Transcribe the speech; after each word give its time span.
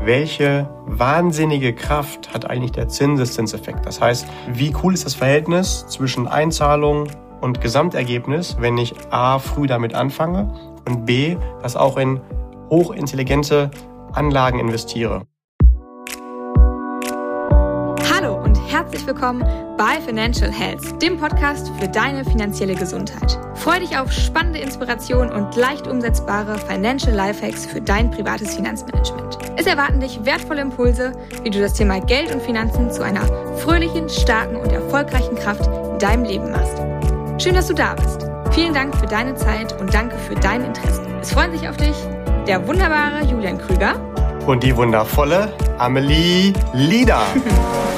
welche 0.00 0.68
wahnsinnige 0.86 1.74
Kraft 1.74 2.32
hat 2.32 2.48
eigentlich 2.48 2.72
der 2.72 2.88
Zinseszinseffekt? 2.88 3.84
Das 3.84 4.00
heißt, 4.00 4.26
wie 4.52 4.74
cool 4.82 4.94
ist 4.94 5.04
das 5.04 5.14
Verhältnis 5.14 5.86
zwischen 5.88 6.28
Einzahlung 6.28 7.08
und 7.40 7.60
Gesamtergebnis, 7.60 8.56
wenn 8.60 8.78
ich 8.78 8.94
A 9.10 9.38
früh 9.38 9.66
damit 9.66 9.94
anfange 9.94 10.52
und 10.86 11.04
B 11.04 11.36
das 11.62 11.76
auch 11.76 11.96
in 11.96 12.20
hochintelligente 12.70 13.70
Anlagen 14.12 14.58
investiere? 14.58 15.22
Hallo 18.10 18.42
und 18.42 18.56
herzlich 18.70 19.06
willkommen 19.06 19.44
bei 19.78 20.00
Financial 20.04 20.50
Health, 20.50 21.00
dem 21.00 21.18
Podcast 21.18 21.70
für 21.78 21.86
deine 21.86 22.24
finanzielle 22.24 22.74
Gesundheit. 22.74 23.38
Freue 23.54 23.78
dich 23.78 23.96
auf 23.96 24.10
spannende 24.10 24.58
Inspiration 24.58 25.30
und 25.30 25.54
leicht 25.54 25.86
umsetzbare 25.86 26.58
Financial 26.58 27.14
Lifehacks 27.14 27.64
für 27.64 27.80
dein 27.80 28.10
privates 28.10 28.56
Finanzmanagement. 28.56 29.38
Es 29.56 29.66
erwarten 29.66 30.00
dich 30.00 30.24
wertvolle 30.24 30.62
Impulse, 30.62 31.12
wie 31.44 31.50
du 31.50 31.60
das 31.60 31.74
Thema 31.74 32.00
Geld 32.00 32.34
und 32.34 32.42
Finanzen 32.42 32.90
zu 32.90 33.02
einer 33.02 33.24
fröhlichen, 33.58 34.08
starken 34.08 34.56
und 34.56 34.72
erfolgreichen 34.72 35.36
Kraft 35.36 35.70
in 35.92 35.98
deinem 36.00 36.24
Leben 36.24 36.50
machst. 36.50 36.76
Schön, 37.40 37.54
dass 37.54 37.68
du 37.68 37.74
da 37.74 37.94
bist. 37.94 38.26
Vielen 38.50 38.74
Dank 38.74 38.96
für 38.96 39.06
deine 39.06 39.36
Zeit 39.36 39.80
und 39.80 39.94
danke 39.94 40.16
für 40.18 40.34
dein 40.34 40.64
Interesse. 40.64 41.06
Es 41.20 41.30
freuen 41.30 41.52
sich 41.52 41.68
auf 41.68 41.76
dich 41.76 41.94
der 42.48 42.66
wunderbare 42.66 43.24
Julian 43.30 43.58
Krüger 43.58 43.94
und 44.44 44.64
die 44.64 44.74
wundervolle 44.74 45.52
Amelie 45.78 46.52
Lieder. 46.72 47.22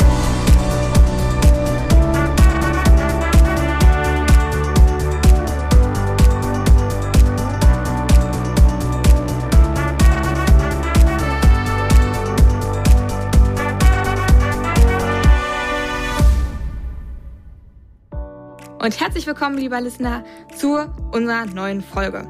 und 18.81 18.99
herzlich 18.99 19.27
willkommen, 19.27 19.59
lieber 19.59 19.79
Listener, 19.81 20.25
zu 20.57 20.79
unserer 21.13 21.45
neuen 21.45 21.83
Folge. 21.83 22.27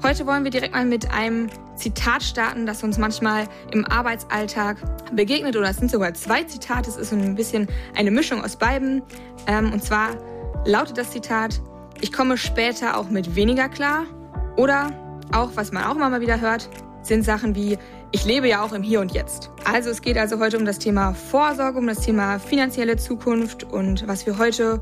Heute 0.00 0.26
wollen 0.26 0.44
wir 0.44 0.52
direkt 0.52 0.72
mal 0.72 0.84
mit 0.84 1.10
einem 1.10 1.48
Zitat 1.74 2.22
starten, 2.22 2.66
das 2.66 2.84
uns 2.84 2.98
manchmal 2.98 3.48
im 3.72 3.84
Arbeitsalltag 3.84 4.76
begegnet. 5.12 5.56
Oder 5.56 5.70
es 5.70 5.78
sind 5.78 5.90
sogar 5.90 6.14
zwei 6.14 6.44
Zitate. 6.44 6.88
Es 6.88 6.96
ist 6.96 7.10
so 7.10 7.16
ein 7.16 7.34
bisschen 7.34 7.66
eine 7.96 8.12
Mischung 8.12 8.44
aus 8.44 8.54
beiden. 8.54 9.02
Ähm, 9.48 9.72
und 9.72 9.82
zwar 9.82 10.10
lautet 10.64 10.98
das 10.98 11.10
Zitat, 11.10 11.60
ich 12.00 12.12
komme 12.12 12.36
später 12.36 12.96
auch 12.96 13.10
mit 13.10 13.34
weniger 13.34 13.68
klar. 13.68 14.04
Oder 14.56 14.92
auch, 15.32 15.50
was 15.56 15.72
man 15.72 15.82
auch 15.82 15.96
immer 15.96 16.10
mal 16.10 16.20
wieder 16.20 16.40
hört, 16.40 16.68
sind 17.02 17.24
Sachen 17.24 17.56
wie, 17.56 17.76
ich 18.12 18.24
lebe 18.24 18.46
ja 18.46 18.62
auch 18.62 18.72
im 18.72 18.84
Hier 18.84 19.00
und 19.00 19.12
Jetzt. 19.12 19.50
Also 19.64 19.90
es 19.90 20.00
geht 20.00 20.16
also 20.16 20.38
heute 20.38 20.58
um 20.58 20.64
das 20.64 20.78
Thema 20.78 21.12
Vorsorge, 21.12 21.76
um 21.76 21.88
das 21.88 22.00
Thema 22.00 22.38
finanzielle 22.38 22.96
Zukunft 22.96 23.64
und 23.64 24.06
was 24.06 24.26
wir 24.26 24.38
heute 24.38 24.80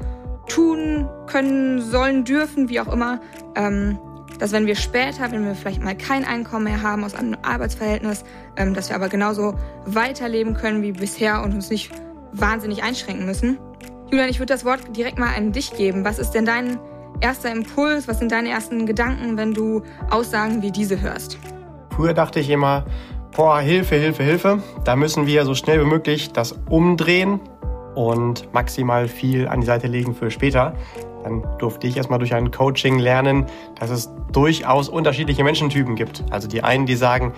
tun 0.49 1.09
können, 1.27 1.81
sollen, 1.81 2.25
dürfen, 2.25 2.69
wie 2.69 2.81
auch 2.81 2.93
immer, 2.93 3.21
ähm, 3.55 3.99
dass 4.39 4.53
wenn 4.53 4.67
wir 4.67 4.77
später, 4.77 5.31
wenn 5.31 5.45
wir 5.45 5.55
vielleicht 5.55 5.83
mal 5.83 5.97
kein 5.97 6.25
Einkommen 6.25 6.65
mehr 6.65 6.83
haben 6.83 7.05
aus 7.05 7.15
einem 7.15 7.37
Arbeitsverhältnis, 7.43 8.25
ähm, 8.57 8.75
dass 8.75 8.89
wir 8.89 8.97
aber 8.97 9.09
genauso 9.09 9.55
weiterleben 9.87 10.55
können 10.55 10.83
wie 10.83 10.93
bisher 10.93 11.43
und 11.43 11.55
uns 11.55 11.71
nicht 11.71 11.91
wahnsinnig 12.33 12.83
einschränken 12.83 13.25
müssen. 13.25 13.59
Julian, 14.11 14.29
ich 14.29 14.39
würde 14.39 14.53
das 14.53 14.65
Wort 14.65 14.81
direkt 14.97 15.19
mal 15.19 15.35
an 15.35 15.53
dich 15.53 15.73
geben. 15.73 16.05
Was 16.05 16.19
ist 16.19 16.31
denn 16.31 16.45
dein 16.45 16.79
erster 17.21 17.51
Impuls? 17.51 18.07
Was 18.09 18.19
sind 18.19 18.31
deine 18.31 18.51
ersten 18.51 18.87
Gedanken, 18.87 19.37
wenn 19.37 19.53
du 19.53 19.83
Aussagen 20.11 20.63
wie 20.63 20.71
diese 20.71 21.01
hörst? 21.01 21.39
Früher 21.91 22.15
dachte 22.15 22.41
ich 22.41 22.51
immer, 22.51 22.85
boah, 23.35 23.59
Hilfe, 23.61 23.97
Hilfe, 23.97 24.23
Hilfe. 24.23 24.63
Da 24.85 24.97
müssen 24.97 25.27
wir 25.27 25.45
so 25.45 25.55
schnell 25.55 25.81
wie 25.81 25.89
möglich 25.89 26.33
das 26.33 26.55
umdrehen 26.69 27.41
und 27.97 28.53
maximal 28.53 29.09
viel 29.09 29.49
an 29.49 29.61
die 29.61 29.67
Seite 29.67 29.89
legen 29.89 30.15
für 30.15 30.31
später. 30.31 30.75
Dann 31.25 31.43
durfte 31.59 31.87
ich 31.87 31.97
erstmal 31.97 32.21
durch 32.21 32.35
ein 32.35 32.51
Coaching 32.53 32.99
lernen, 32.99 33.47
dass 33.81 33.91
es 33.91 34.13
durchaus 34.31 34.89
unterschiedliche 34.89 35.43
Menschentypen 35.43 35.97
gibt. 35.97 36.23
Also 36.31 36.47
die 36.47 36.63
einen, 36.63 36.87
die 36.87 36.95
sagen, 36.95 37.33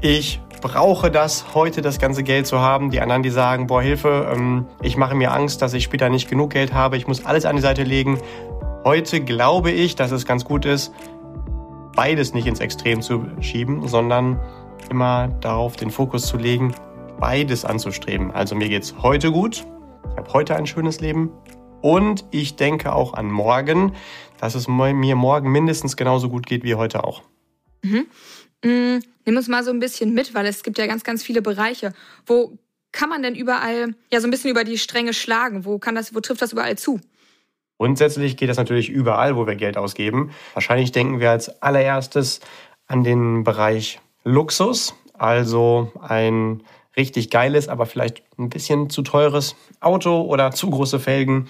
ich 0.00 0.40
brauche 0.62 1.10
das, 1.10 1.54
heute 1.54 1.82
das 1.82 1.98
ganze 1.98 2.22
Geld 2.22 2.46
zu 2.46 2.60
haben. 2.60 2.90
Die 2.90 3.00
anderen, 3.00 3.22
die 3.22 3.30
sagen, 3.30 3.66
boah, 3.66 3.82
Hilfe, 3.82 4.30
ähm, 4.32 4.66
ich 4.80 4.96
mache 4.96 5.14
mir 5.14 5.32
Angst, 5.32 5.60
dass 5.60 5.74
ich 5.74 5.84
später 5.84 6.08
nicht 6.08 6.30
genug 6.30 6.50
Geld 6.50 6.72
habe. 6.72 6.96
Ich 6.96 7.06
muss 7.06 7.26
alles 7.26 7.44
an 7.44 7.56
die 7.56 7.62
Seite 7.62 7.82
legen. 7.82 8.18
Heute 8.84 9.20
glaube 9.20 9.70
ich, 9.70 9.96
dass 9.96 10.12
es 10.12 10.24
ganz 10.24 10.44
gut 10.44 10.64
ist, 10.64 10.92
beides 11.96 12.32
nicht 12.32 12.46
ins 12.46 12.60
Extrem 12.60 13.02
zu 13.02 13.26
schieben, 13.40 13.88
sondern 13.88 14.40
immer 14.88 15.28
darauf 15.40 15.76
den 15.76 15.90
Fokus 15.90 16.26
zu 16.26 16.36
legen, 16.36 16.74
beides 17.18 17.64
anzustreben. 17.64 18.30
Also 18.30 18.54
mir 18.54 18.68
geht's 18.68 18.94
heute 19.02 19.30
gut, 19.30 19.66
ich 20.10 20.16
habe 20.16 20.32
heute 20.32 20.56
ein 20.56 20.66
schönes 20.66 21.00
Leben 21.00 21.30
und 21.82 22.24
ich 22.30 22.56
denke 22.56 22.92
auch 22.92 23.14
an 23.14 23.30
morgen, 23.30 23.94
dass 24.38 24.54
es 24.54 24.68
mir 24.68 25.16
morgen 25.16 25.50
mindestens 25.50 25.96
genauso 25.96 26.28
gut 26.28 26.46
geht 26.46 26.64
wie 26.64 26.74
heute 26.74 27.04
auch. 27.04 27.22
Mhm. 27.82 28.06
Mhm. 28.64 29.02
Nimm 29.24 29.36
uns 29.36 29.48
mal 29.48 29.64
so 29.64 29.70
ein 29.70 29.80
bisschen 29.80 30.12
mit, 30.12 30.34
weil 30.34 30.46
es 30.46 30.62
gibt 30.62 30.78
ja 30.78 30.86
ganz, 30.86 31.04
ganz 31.04 31.22
viele 31.22 31.42
Bereiche. 31.42 31.92
Wo 32.26 32.58
kann 32.92 33.08
man 33.08 33.22
denn 33.22 33.34
überall 33.34 33.94
ja 34.12 34.20
so 34.20 34.26
ein 34.26 34.30
bisschen 34.30 34.50
über 34.50 34.64
die 34.64 34.78
Stränge 34.78 35.12
schlagen? 35.12 35.64
Wo 35.64 35.78
kann 35.78 35.94
das, 35.94 36.14
wo 36.14 36.20
trifft 36.20 36.42
das 36.42 36.52
überall 36.52 36.76
zu? 36.76 37.00
Grundsätzlich 37.78 38.36
geht 38.36 38.50
das 38.50 38.58
natürlich 38.58 38.90
überall, 38.90 39.36
wo 39.36 39.46
wir 39.46 39.54
Geld 39.54 39.78
ausgeben. 39.78 40.32
Wahrscheinlich 40.52 40.92
denken 40.92 41.20
wir 41.20 41.30
als 41.30 41.62
allererstes 41.62 42.40
an 42.86 43.04
den 43.04 43.44
Bereich 43.44 44.00
Luxus, 44.24 44.94
also 45.14 45.90
ein 46.02 46.62
richtig 47.00 47.30
geiles, 47.30 47.68
aber 47.68 47.86
vielleicht 47.86 48.22
ein 48.38 48.50
bisschen 48.50 48.90
zu 48.90 49.02
teures 49.02 49.56
Auto 49.80 50.22
oder 50.22 50.50
zu 50.52 50.70
große 50.70 51.00
Felgen, 51.00 51.48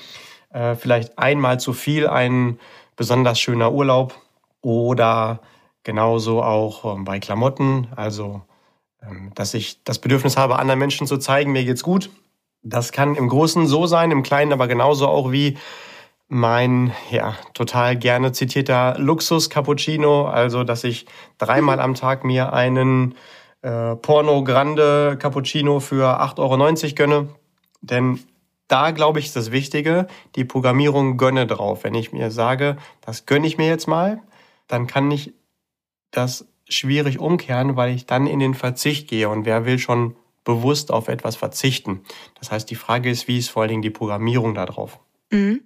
äh, 0.53 0.75
vielleicht 0.77 1.19
einmal 1.19 1.61
zu 1.61 1.73
viel 1.73 2.07
ein 2.07 2.59
besonders 2.97 3.41
schöner 3.41 3.73
Urlaub 3.73 4.15
oder 4.63 5.41
genauso 5.83 6.43
auch 6.43 6.85
ähm, 6.85 7.05
bei 7.05 7.19
Klamotten, 7.19 7.89
also 7.97 8.43
ähm, 9.03 9.33
dass 9.35 9.55
ich 9.55 9.83
das 9.85 9.99
Bedürfnis 9.99 10.37
habe, 10.37 10.59
anderen 10.59 10.79
Menschen 10.79 11.07
zu 11.07 11.19
zeigen, 11.19 11.53
mir 11.53 11.65
geht's 11.65 11.83
gut. 11.83 12.11
Das 12.63 12.93
kann 12.93 13.17
im 13.17 13.29
Großen 13.29 13.67
so 13.67 13.87
sein, 13.87 14.11
im 14.11 14.23
Kleinen 14.23 14.53
aber 14.53 14.69
genauso 14.69 15.09
auch 15.09 15.33
wie 15.33 15.57
mein 16.29 16.93
ja 17.11 17.35
total 17.55 17.97
gerne 17.97 18.33
zitierter 18.33 18.95
Luxus 18.99 19.51
Cappuccino, 19.51 20.27
also 20.27 20.63
dass 20.63 20.85
ich 20.85 21.07
dreimal 21.39 21.81
am 21.81 21.95
Tag 21.95 22.25
mir 22.25 22.53
einen 22.53 23.17
äh, 23.63 23.97
Porno 23.97 24.43
Grande 24.45 25.17
Cappuccino 25.19 25.81
für 25.81 26.21
8,90 26.21 26.39
Euro 26.39 26.95
gönne. 26.95 27.29
Denn 27.81 28.21
da, 28.69 28.93
glaube 28.93 29.19
ich, 29.19 29.27
ist 29.27 29.37
das 29.37 29.51
Wichtige, 29.51 30.07
die 30.37 30.45
Programmierung 30.45 31.17
gönne 31.17 31.47
drauf. 31.47 31.85
Wenn 31.85 31.95
ich 31.95 32.13
mir 32.13 32.31
sage, 32.31 32.77
das 33.01 33.27
gönne 33.27 33.47
ich 33.47 33.59
mir 33.59 33.67
jetzt 33.67 33.89
mal, 33.89 34.23
dann 34.69 34.87
kann 34.87 35.11
ich 35.11 35.33
das 36.11 36.47
schwierig 36.69 37.19
umkehren, 37.19 37.77
weil 37.77 37.95
ich 37.95 38.07
dann 38.07 38.27
in 38.27 38.39
den 38.39 38.55
Verzicht 38.55 39.09
gehe. 39.09 39.29
Und 39.29 39.45
wer 39.45 39.65
will 39.65 39.79
schon 39.79 40.17
bewusst 40.45 40.93
auf 40.93 41.09
etwas 41.09 41.37
verzichten? 41.37 42.03
Das 42.39 42.53
heißt, 42.53 42.71
die 42.71 42.77
Frage 42.77 43.11
ist, 43.11 43.29
wie 43.29 43.39
ist 43.39 43.51
vor 43.51 43.63
allen 43.63 43.71
Dingen 43.71 43.83
die 43.83 43.91
Programmierung 43.91 44.55
da 44.55 44.67
drauf? 44.67 45.01
Mhm. 45.31 45.63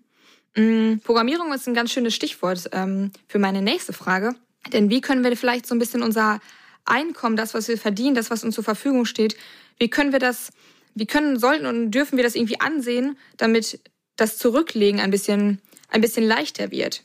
Mhm. 0.56 1.00
Programmierung 1.04 1.52
ist 1.52 1.66
ein 1.66 1.74
ganz 1.74 1.92
schönes 1.92 2.14
Stichwort 2.14 2.70
ähm, 2.72 3.10
für 3.28 3.38
meine 3.38 3.60
nächste 3.60 3.92
Frage. 3.92 4.34
Denn 4.72 4.88
wie 4.88 5.00
können 5.00 5.24
wir 5.24 5.36
vielleicht 5.36 5.66
so 5.66 5.74
ein 5.74 5.78
bisschen 5.78 6.02
unser 6.02 6.40
Einkommen, 6.84 7.36
das, 7.36 7.54
was 7.54 7.68
wir 7.68 7.78
verdienen, 7.78 8.14
das, 8.14 8.30
was 8.30 8.44
uns 8.44 8.54
zur 8.54 8.64
Verfügung 8.64 9.04
steht, 9.04 9.36
wie 9.78 9.88
können 9.88 10.12
wir 10.12 10.18
das, 10.18 10.50
wie 10.94 11.06
können, 11.06 11.38
sollten 11.38 11.66
und 11.66 11.90
dürfen 11.90 12.16
wir 12.16 12.24
das 12.24 12.34
irgendwie 12.34 12.60
ansehen, 12.60 13.18
damit 13.36 13.80
das 14.16 14.38
Zurücklegen 14.38 15.00
ein 15.00 15.10
bisschen, 15.10 15.60
ein 15.88 16.00
bisschen 16.00 16.24
leichter 16.24 16.70
wird? 16.70 17.02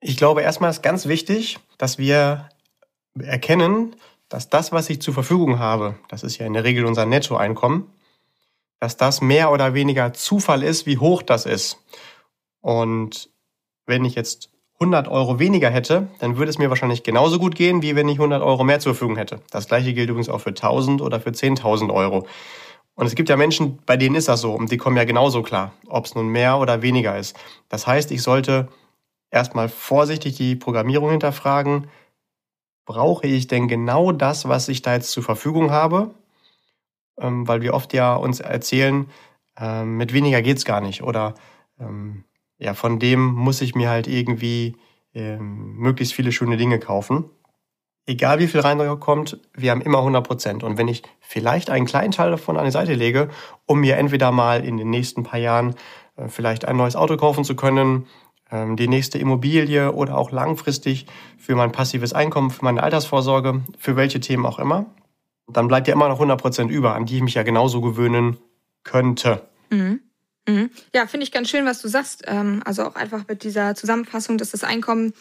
Ich 0.00 0.16
glaube, 0.16 0.42
erstmal 0.42 0.70
ist 0.70 0.82
ganz 0.82 1.06
wichtig, 1.06 1.58
dass 1.78 1.98
wir 1.98 2.48
erkennen, 3.18 3.96
dass 4.28 4.50
das, 4.50 4.72
was 4.72 4.90
ich 4.90 5.00
zur 5.00 5.14
Verfügung 5.14 5.58
habe, 5.58 5.98
das 6.08 6.22
ist 6.22 6.38
ja 6.38 6.46
in 6.46 6.52
der 6.52 6.64
Regel 6.64 6.84
unser 6.84 7.06
Nettoeinkommen, 7.06 7.86
dass 8.80 8.96
das 8.96 9.20
mehr 9.20 9.50
oder 9.50 9.74
weniger 9.74 10.12
Zufall 10.12 10.62
ist, 10.62 10.86
wie 10.86 10.98
hoch 10.98 11.22
das 11.22 11.46
ist. 11.46 11.78
Und 12.60 13.30
wenn 13.86 14.04
ich 14.04 14.14
jetzt 14.14 14.50
100 14.78 15.08
Euro 15.08 15.38
weniger 15.38 15.70
hätte, 15.70 16.08
dann 16.18 16.36
würde 16.36 16.50
es 16.50 16.58
mir 16.58 16.68
wahrscheinlich 16.68 17.02
genauso 17.02 17.38
gut 17.38 17.54
gehen, 17.54 17.80
wie 17.80 17.96
wenn 17.96 18.08
ich 18.08 18.18
100 18.18 18.42
Euro 18.42 18.62
mehr 18.62 18.78
zur 18.78 18.94
Verfügung 18.94 19.16
hätte. 19.16 19.40
Das 19.50 19.68
gleiche 19.68 19.94
gilt 19.94 20.10
übrigens 20.10 20.28
auch 20.28 20.40
für 20.40 20.50
1000 20.50 21.00
oder 21.00 21.18
für 21.18 21.30
10.000 21.30 21.92
Euro. 21.92 22.26
Und 22.94 23.06
es 23.06 23.14
gibt 23.14 23.28
ja 23.28 23.36
Menschen, 23.36 23.78
bei 23.86 23.96
denen 23.96 24.16
ist 24.16 24.28
das 24.28 24.40
so 24.40 24.52
und 24.52 24.70
die 24.70 24.76
kommen 24.76 24.96
ja 24.96 25.04
genauso 25.04 25.42
klar, 25.42 25.72
ob 25.86 26.04
es 26.04 26.14
nun 26.14 26.28
mehr 26.28 26.58
oder 26.58 26.82
weniger 26.82 27.16
ist. 27.18 27.36
Das 27.68 27.86
heißt, 27.86 28.10
ich 28.10 28.22
sollte 28.22 28.68
erstmal 29.30 29.68
vorsichtig 29.68 30.36
die 30.36 30.56
Programmierung 30.56 31.10
hinterfragen. 31.10 31.88
Brauche 32.86 33.26
ich 33.26 33.46
denn 33.46 33.68
genau 33.68 34.12
das, 34.12 34.48
was 34.48 34.68
ich 34.68 34.82
da 34.82 34.94
jetzt 34.94 35.10
zur 35.10 35.22
Verfügung 35.22 35.70
habe? 35.70 36.10
Ähm, 37.18 37.48
weil 37.48 37.62
wir 37.62 37.74
oft 37.74 37.92
ja 37.94 38.14
uns 38.14 38.40
erzählen, 38.40 39.10
äh, 39.58 39.84
mit 39.84 40.12
weniger 40.12 40.42
geht's 40.42 40.64
gar 40.64 40.80
nicht 40.80 41.02
oder 41.02 41.34
ähm, 41.80 42.24
ja, 42.58 42.74
von 42.74 42.98
dem 42.98 43.24
muss 43.26 43.60
ich 43.60 43.74
mir 43.74 43.88
halt 43.90 44.06
irgendwie 44.06 44.76
ähm, 45.14 45.76
möglichst 45.76 46.14
viele 46.14 46.32
schöne 46.32 46.56
Dinge 46.56 46.78
kaufen. 46.78 47.24
egal 48.06 48.38
wie 48.38 48.46
viel 48.46 48.60
reinkommt, 48.60 49.40
wir 49.54 49.70
haben 49.72 49.80
immer 49.82 49.98
100 49.98 50.24
Prozent. 50.26 50.62
Und 50.62 50.78
wenn 50.78 50.88
ich 50.88 51.02
vielleicht 51.20 51.70
einen 51.70 51.86
kleinen 51.86 52.12
Teil 52.12 52.30
davon 52.30 52.56
an 52.56 52.64
die 52.64 52.70
Seite 52.70 52.94
lege, 52.94 53.28
um 53.66 53.80
mir 53.80 53.96
entweder 53.96 54.30
mal 54.30 54.64
in 54.64 54.76
den 54.76 54.90
nächsten 54.90 55.24
paar 55.24 55.40
Jahren 55.40 55.74
äh, 56.16 56.28
vielleicht 56.28 56.66
ein 56.66 56.76
neues 56.76 56.96
Auto 56.96 57.16
kaufen 57.16 57.44
zu 57.44 57.56
können, 57.56 58.06
ähm, 58.50 58.76
die 58.76 58.88
nächste 58.88 59.18
Immobilie 59.18 59.92
oder 59.92 60.16
auch 60.16 60.30
langfristig 60.30 61.06
für 61.36 61.56
mein 61.56 61.72
passives 61.72 62.12
Einkommen, 62.12 62.50
für 62.50 62.64
meine 62.64 62.82
Altersvorsorge, 62.82 63.62
für 63.76 63.96
welche 63.96 64.20
Themen 64.20 64.46
auch 64.46 64.60
immer, 64.60 64.86
dann 65.48 65.68
bleibt 65.68 65.88
ja 65.88 65.94
immer 65.94 66.08
noch 66.08 66.16
100 66.16 66.40
Prozent 66.40 66.70
über, 66.70 66.94
an 66.94 67.06
die 67.06 67.16
ich 67.16 67.22
mich 67.22 67.34
ja 67.34 67.42
genauso 67.42 67.80
gewöhnen 67.80 68.36
könnte. 68.84 69.48
Mhm. 69.70 70.00
Mhm. 70.48 70.70
Ja, 70.94 71.06
finde 71.06 71.24
ich 71.24 71.32
ganz 71.32 71.50
schön, 71.50 71.64
was 71.64 71.80
du 71.82 71.88
sagst. 71.88 72.22
Ähm, 72.26 72.62
also 72.64 72.84
auch 72.84 72.94
einfach 72.94 73.24
mit 73.28 73.42
dieser 73.42 73.74
Zusammenfassung, 73.74 74.38
dass 74.38 74.50
das 74.52 74.64
Einkommen 74.64 75.12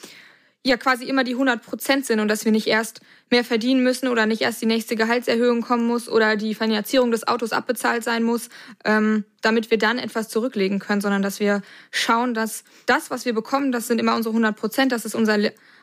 ja 0.66 0.78
quasi 0.78 1.06
immer 1.06 1.24
die 1.24 1.34
100 1.34 1.64
Prozent 1.64 2.08
sind 2.08 2.20
und 2.20 2.28
dass 2.28 2.44
wir 2.44 2.52
nicht 2.52 2.66
erst 2.66 3.02
mehr 3.30 3.44
verdienen 3.44 3.84
müssen 3.84 4.08
oder 4.08 4.26
nicht 4.26 4.42
erst 4.42 4.64
die 4.64 4.66
nächste 4.66 4.96
Gehaltserhöhung 4.96 5.62
kommen 5.62 5.86
muss 5.86 6.10
oder 6.10 6.36
die 6.36 6.56
Finanzierung 6.56 7.12
des 7.12 7.28
Autos 7.28 7.52
abbezahlt 7.52 8.04
sein 8.04 8.24
muss, 8.24 8.50
ähm, 8.84 9.26
damit 9.42 9.70
wir 9.70 9.78
dann 9.78 10.00
etwas 10.00 10.28
zurücklegen 10.28 10.80
können, 10.80 11.02
sondern 11.02 11.22
dass 11.22 11.40
wir 11.40 11.62
schauen, 11.92 12.34
dass 12.34 12.64
das, 12.88 13.12
was 13.12 13.26
wir 13.26 13.34
bekommen, 13.34 13.72
das 13.72 13.86
sind 13.86 14.00
immer 14.00 14.16
unsere 14.16 14.34
100 14.34 14.56
Prozent, 14.56 14.92
das 14.92 15.06
ist 15.06 15.14
unser, 15.14 15.38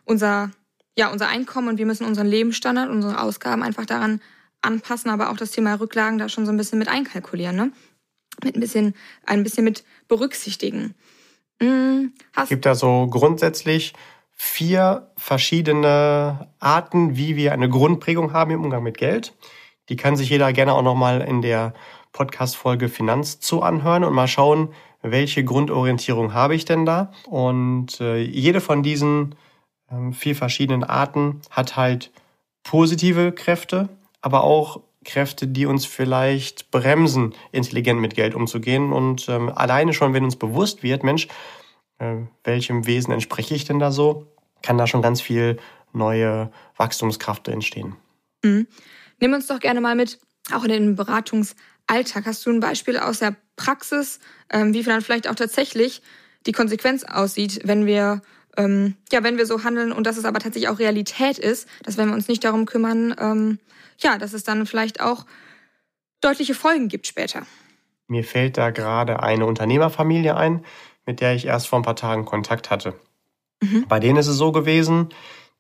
unser, 0.05 0.51
ja, 0.99 1.13
unser 1.13 1.29
Einkommen 1.29 1.69
und 1.69 1.79
wir 1.79 1.87
müssen 1.87 2.05
unseren 2.05 2.27
Lebensstandard, 2.27 2.91
unsere 2.91 3.21
Ausgaben 3.21 3.63
einfach 3.63 3.87
daran 3.87 4.21
anpassen, 4.63 5.13
aber 5.13 5.31
auch 5.31 5.37
das 5.37 5.53
Thema 5.53 5.75
Rücklagen 5.75 6.19
da 6.19 6.29
schon 6.29 6.45
so 6.45 6.51
ein 6.51 6.57
bisschen 6.57 6.81
mit 6.81 6.89
einkalkulieren, 6.89 7.55
ne? 7.55 7.73
Mit 8.43 8.57
ein 8.57 8.61
bisschen, 8.61 8.95
ein 9.25 9.43
bisschen 9.43 9.65
mit 9.65 9.85
berücksichtigen. 10.09 10.95
Es 11.61 12.49
gibt 12.49 12.67
da 12.67 12.75
so 12.75 13.07
grundsätzlich 13.09 13.93
vier 14.33 15.11
verschiedene 15.17 16.49
Arten, 16.59 17.17
wie 17.17 17.37
wir 17.37 17.53
eine 17.53 17.69
Grundprägung 17.69 18.33
haben 18.33 18.51
im 18.51 18.65
Umgang 18.65 18.83
mit 18.83 18.99
Geld. 18.99 19.35
Die 19.89 19.97
kann 19.97 20.17
sich 20.17 20.31
jeder 20.31 20.53
gerne 20.53 20.75
auch 20.75 20.83
nochmal 20.83 21.21
in 21.21 21.43
der 21.43 21.75
Podcast-Folge 22.13 22.89
Finanz 22.89 23.41
zu 23.41 23.63
anhören 23.63 24.05
und 24.05 24.15
mal 24.15 24.29
schauen, 24.29 24.75
welche 25.03 25.45
Grundorientierung 25.45 26.35
habe 26.35 26.55
ich 26.55 26.65
denn 26.65 26.85
da. 26.85 27.13
Und 27.27 28.01
äh, 28.01 28.19
jede 28.19 28.61
von 28.61 28.83
diesen 28.83 29.35
äh, 29.91 30.13
vier 30.13 30.37
verschiedenen 30.37 30.85
Arten 30.85 31.41
hat 31.51 31.77
halt 31.77 32.11
positive 32.65 33.33
Kräfte, 33.33 33.89
aber 34.21 34.45
auch 34.45 34.81
Kräfte, 35.05 35.47
die 35.47 35.67
uns 35.67 35.85
vielleicht 35.87 36.71
bremsen, 36.71 37.35
intelligent 37.51 38.01
mit 38.01 38.15
Geld 38.15 38.35
umzugehen. 38.35 38.93
Und 38.93 39.29
ähm, 39.29 39.51
alleine 39.51 39.93
schon, 39.93 40.15
wenn 40.15 40.25
uns 40.25 40.37
bewusst 40.37 40.83
wird, 40.83 41.05
Mensch, 41.05 41.29
äh, 41.99 42.17
welchem 42.45 42.87
Wesen 42.87 43.13
entspreche 43.13 43.55
ich 43.55 43.65
denn 43.65 43.79
da 43.79 43.93
so, 43.93 44.27
kann 44.63 44.79
da 44.79 44.87
schon 44.87 45.03
ganz 45.03 45.21
viel 45.21 45.59
neue 45.93 46.51
Wachstumskraft 46.77 47.49
entstehen. 47.49 47.97
Mhm. 48.43 48.67
Nimm 49.21 49.35
uns 49.35 49.47
doch 49.47 49.61
gerne 49.61 49.81
mal 49.81 49.95
mit, 49.95 50.19
auch 50.53 50.65
in 50.65 50.71
den 50.71 50.97
Beratungsalltag. 50.97 52.27
Hast 52.27 52.45
du 52.47 52.51
ein 52.51 52.61
Beispiel 52.61 52.99
aus 52.99 53.21
der 53.21 53.37
Praxis, 53.57 54.19
ähm, 54.51 54.75
wie 54.75 54.83
dann 54.83 55.03
vielleicht 55.03 55.29
auch 55.29 55.35
tatsächlich 55.35 56.03
die 56.47 56.53
Konsequenz 56.53 57.05
aussieht, 57.05 57.61
wenn 57.65 57.87
wir 57.87 58.23
ähm, 58.57 58.97
ja, 59.11 59.23
wenn 59.23 59.39
wir 59.39 59.47
so 59.47 59.65
handeln 59.65 59.93
und 59.93 60.07
dass 60.07 60.17
es 60.17 60.25
aber 60.25 60.39
tatsächlich 60.39 60.69
auch 60.69 60.79
Realität 60.79 61.39
ist, 61.39 61.69
dass 61.83 61.97
wenn 61.97 62.09
wir 62.09 62.15
uns 62.15 62.29
nicht 62.29 62.45
darum 62.45 62.67
kümmern, 62.67 63.15
ähm, 63.19 63.59
ja, 63.99 64.19
dass 64.19 64.33
es 64.33 64.45
dann 64.45 64.67
vielleicht 64.67 65.01
auch 65.01 65.27
deutliche 66.21 66.55
Folgen 66.55 66.89
gibt 66.89 67.07
später. 67.07 67.47
Mir 68.09 68.25
fällt 68.25 68.59
da 68.59 68.71
gerade 68.71 69.23
eine 69.23 69.47
Unternehmerfamilie 69.47 70.37
ein, 70.37 70.65
mit 71.07 71.21
der 71.21 71.35
ich 71.35 71.47
erst 71.47 71.67
vor 71.67 71.79
ein 71.79 71.85
paar 71.85 71.97
Tagen 71.97 72.25
Kontakt 72.25 72.71
hatte. 72.71 72.95
Mhm. 73.63 73.87
Bei 73.89 74.01
denen 74.01 74.19
ist 74.19 74.27
es 74.27 74.37
so 74.37 74.53
gewesen, 74.53 75.09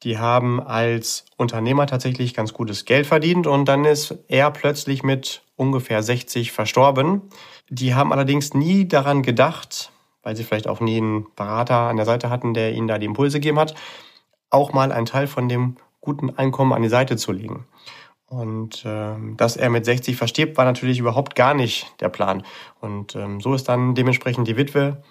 die 0.02 0.18
haben 0.18 0.60
als 0.60 1.24
Unternehmer 1.36 1.86
tatsächlich 1.86 2.34
ganz 2.34 2.52
gutes 2.52 2.84
Geld 2.84 3.06
verdient 3.06 3.46
und 3.46 3.66
dann 3.66 3.84
ist 3.84 4.18
er 4.28 4.50
plötzlich 4.50 5.02
mit 5.02 5.42
ungefähr 5.54 6.02
60 6.02 6.52
verstorben. 6.52 7.22
Die 7.68 7.94
haben 7.94 8.12
allerdings 8.12 8.52
nie 8.52 8.86
daran 8.88 9.22
gedacht, 9.22 9.92
weil 10.22 10.36
sie 10.36 10.44
vielleicht 10.44 10.68
auch 10.68 10.80
nie 10.80 10.96
einen 10.96 11.26
Berater 11.34 11.76
an 11.76 11.96
der 11.96 12.06
Seite 12.06 12.30
hatten, 12.30 12.54
der 12.54 12.72
ihnen 12.72 12.88
da 12.88 12.98
die 12.98 13.06
Impulse 13.06 13.38
gegeben 13.38 13.58
hat, 13.58 13.74
auch 14.50 14.72
mal 14.72 14.92
einen 14.92 15.06
Teil 15.06 15.26
von 15.26 15.48
dem 15.48 15.76
guten 16.00 16.30
Einkommen 16.30 16.72
an 16.72 16.82
die 16.82 16.88
Seite 16.88 17.16
zu 17.16 17.32
legen. 17.32 17.66
Und 18.26 18.84
ähm, 18.86 19.36
dass 19.36 19.56
er 19.56 19.68
mit 19.68 19.84
60 19.84 20.16
verstirbt, 20.16 20.56
war 20.56 20.64
natürlich 20.64 20.98
überhaupt 20.98 21.34
gar 21.34 21.52
nicht 21.52 21.92
der 22.00 22.08
Plan. 22.08 22.44
Und 22.80 23.14
ähm, 23.14 23.40
so 23.40 23.54
ist 23.54 23.68
dann 23.68 23.94
dementsprechend 23.94 24.48
die 24.48 24.56
Witwe 24.56 25.02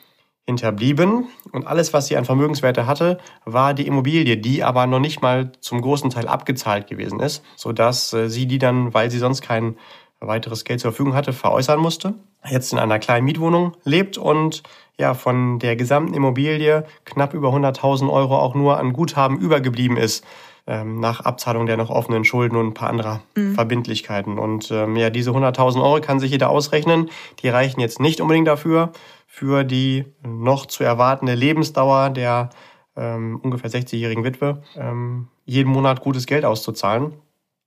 hinterblieben 0.47 1.27
und 1.51 1.67
alles, 1.67 1.93
was 1.93 2.07
sie 2.07 2.17
an 2.17 2.25
Vermögenswerte 2.25 2.87
hatte, 2.87 3.19
war 3.45 3.75
die 3.75 3.85
Immobilie, 3.85 4.37
die 4.37 4.63
aber 4.63 4.87
noch 4.87 4.99
nicht 4.99 5.21
mal 5.21 5.51
zum 5.61 5.81
großen 5.81 6.09
Teil 6.09 6.27
abgezahlt 6.27 6.87
gewesen 6.87 7.19
ist, 7.19 7.43
sodass 7.55 8.11
äh, 8.13 8.27
sie 8.27 8.47
die 8.47 8.57
dann, 8.57 8.93
weil 8.93 9.11
sie 9.11 9.19
sonst 9.19 9.41
kein 9.41 9.77
weiteres 10.19 10.63
Geld 10.65 10.79
zur 10.79 10.91
Verfügung 10.91 11.13
hatte, 11.13 11.33
veräußern 11.33 11.79
musste. 11.79 12.15
Jetzt 12.49 12.73
in 12.73 12.79
einer 12.79 12.99
kleinen 12.99 13.25
Mietwohnung 13.25 13.77
lebt 13.83 14.17
und 14.17 14.63
ja 14.99 15.13
von 15.13 15.59
der 15.59 15.75
gesamten 15.75 16.13
Immobilie 16.13 16.85
knapp 17.05 17.33
über 17.33 17.49
100.000 17.49 18.11
Euro 18.11 18.37
auch 18.37 18.55
nur 18.55 18.77
an 18.77 18.93
Guthaben 18.93 19.39
übergeblieben 19.39 19.97
ist 19.97 20.25
ähm, 20.67 20.99
nach 20.99 21.21
Abzahlung 21.21 21.65
der 21.65 21.77
noch 21.77 21.89
offenen 21.89 22.23
Schulden 22.23 22.55
und 22.55 22.67
ein 22.67 22.73
paar 22.73 22.89
anderer 22.89 23.21
mhm. 23.35 23.55
Verbindlichkeiten. 23.55 24.37
Und 24.37 24.69
ähm, 24.71 24.95
ja, 24.95 25.09
diese 25.09 25.31
100.000 25.31 25.81
Euro 25.81 26.01
kann 26.01 26.19
sich 26.19 26.31
jeder 26.31 26.49
ausrechnen. 26.49 27.09
Die 27.41 27.49
reichen 27.49 27.79
jetzt 27.79 27.99
nicht 27.99 28.21
unbedingt 28.21 28.47
dafür, 28.47 28.91
für 29.27 29.63
die 29.63 30.05
noch 30.23 30.65
zu 30.65 30.83
erwartende 30.83 31.35
Lebensdauer 31.35 32.09
der 32.09 32.49
ähm, 32.95 33.39
ungefähr 33.41 33.71
60-jährigen 33.71 34.23
Witwe 34.23 34.61
ähm, 34.75 35.29
jeden 35.45 35.71
Monat 35.71 36.01
gutes 36.01 36.25
Geld 36.27 36.45
auszuzahlen. 36.45 37.13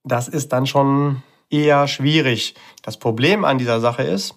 Das 0.04 0.28
ist 0.28 0.52
dann 0.52 0.66
schon 0.66 1.22
eher 1.50 1.88
schwierig. 1.88 2.54
Das 2.82 2.98
Problem 2.98 3.44
an 3.44 3.58
dieser 3.58 3.80
Sache 3.80 4.02
ist, 4.02 4.34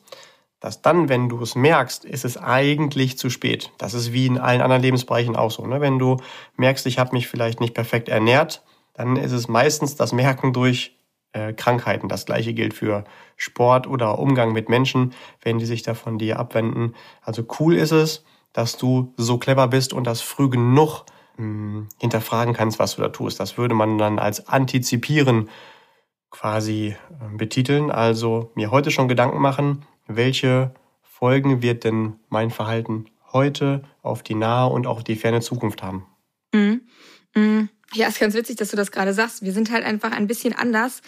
dass 0.59 0.81
dann, 0.81 1.07
wenn 1.09 1.29
du 1.29 1.41
es 1.41 1.55
merkst, 1.55 2.03
ist 2.05 2.25
es 2.25 2.37
eigentlich 2.37 3.17
zu 3.17 3.29
spät. 3.29 3.71
Das 3.77 3.93
ist 3.93 4.11
wie 4.11 4.25
in 4.25 4.37
allen 4.37 4.61
anderen 4.61 4.81
Lebensbereichen 4.81 5.35
auch 5.35 5.51
so. 5.51 5.65
Ne? 5.67 5.81
Wenn 5.81 5.99
du 5.99 6.17
merkst, 6.55 6.85
ich 6.87 6.97
habe 6.97 7.13
mich 7.13 7.27
vielleicht 7.27 7.59
nicht 7.59 7.75
perfekt 7.75 8.09
ernährt, 8.09 8.63
dann 8.93 9.17
ist 9.17 9.31
es 9.31 9.47
meistens 9.47 9.95
das 9.95 10.13
Merken 10.13 10.53
durch 10.53 10.97
äh, 11.33 11.53
Krankheiten. 11.53 12.09
Das 12.09 12.25
gleiche 12.25 12.53
gilt 12.53 12.73
für 12.73 13.03
Sport 13.35 13.85
oder 13.85 14.17
Umgang 14.17 14.51
mit 14.53 14.69
Menschen, 14.69 15.13
wenn 15.41 15.59
die 15.59 15.65
sich 15.65 15.83
da 15.83 15.93
von 15.93 16.17
dir 16.17 16.39
abwenden. 16.39 16.95
Also 17.21 17.43
cool 17.59 17.75
ist 17.75 17.91
es, 17.91 18.25
dass 18.53 18.77
du 18.77 19.13
so 19.17 19.37
clever 19.37 19.67
bist 19.67 19.93
und 19.93 20.07
das 20.07 20.21
früh 20.21 20.49
genug 20.49 21.03
mh, 21.37 21.43
hm, 21.43 21.89
hinterfragen 21.99 22.55
kannst, 22.55 22.79
was 22.79 22.95
du 22.95 23.03
da 23.03 23.09
tust. 23.09 23.39
Das 23.39 23.59
würde 23.59 23.75
man 23.75 23.99
dann 23.99 24.17
als 24.17 24.47
Antizipieren 24.47 25.49
quasi 26.31 26.95
äh, 27.11 27.37
betiteln. 27.37 27.91
Also 27.91 28.51
mir 28.55 28.71
heute 28.71 28.89
schon 28.89 29.07
Gedanken 29.07 29.39
machen, 29.39 29.85
welche 30.07 30.73
Folgen 31.01 31.61
wird 31.61 31.83
denn 31.83 32.15
mein 32.29 32.51
Verhalten 32.51 33.05
heute 33.33 33.83
auf 34.01 34.23
die 34.23 34.35
nahe 34.35 34.71
und 34.71 34.87
auch 34.87 35.03
die 35.03 35.15
ferne 35.15 35.41
Zukunft 35.41 35.83
haben. 35.83 36.05
Mhm. 36.53 36.81
Mhm. 37.35 37.69
Ja, 37.93 38.07
ist 38.07 38.19
ganz 38.19 38.33
witzig, 38.33 38.57
dass 38.57 38.69
du 38.69 38.77
das 38.77 38.91
gerade 38.91 39.13
sagst. 39.13 39.43
Wir 39.43 39.53
sind 39.53 39.71
halt 39.71 39.83
einfach 39.83 40.11
ein 40.11 40.27
bisschen 40.27 40.53
anders. 40.53 41.01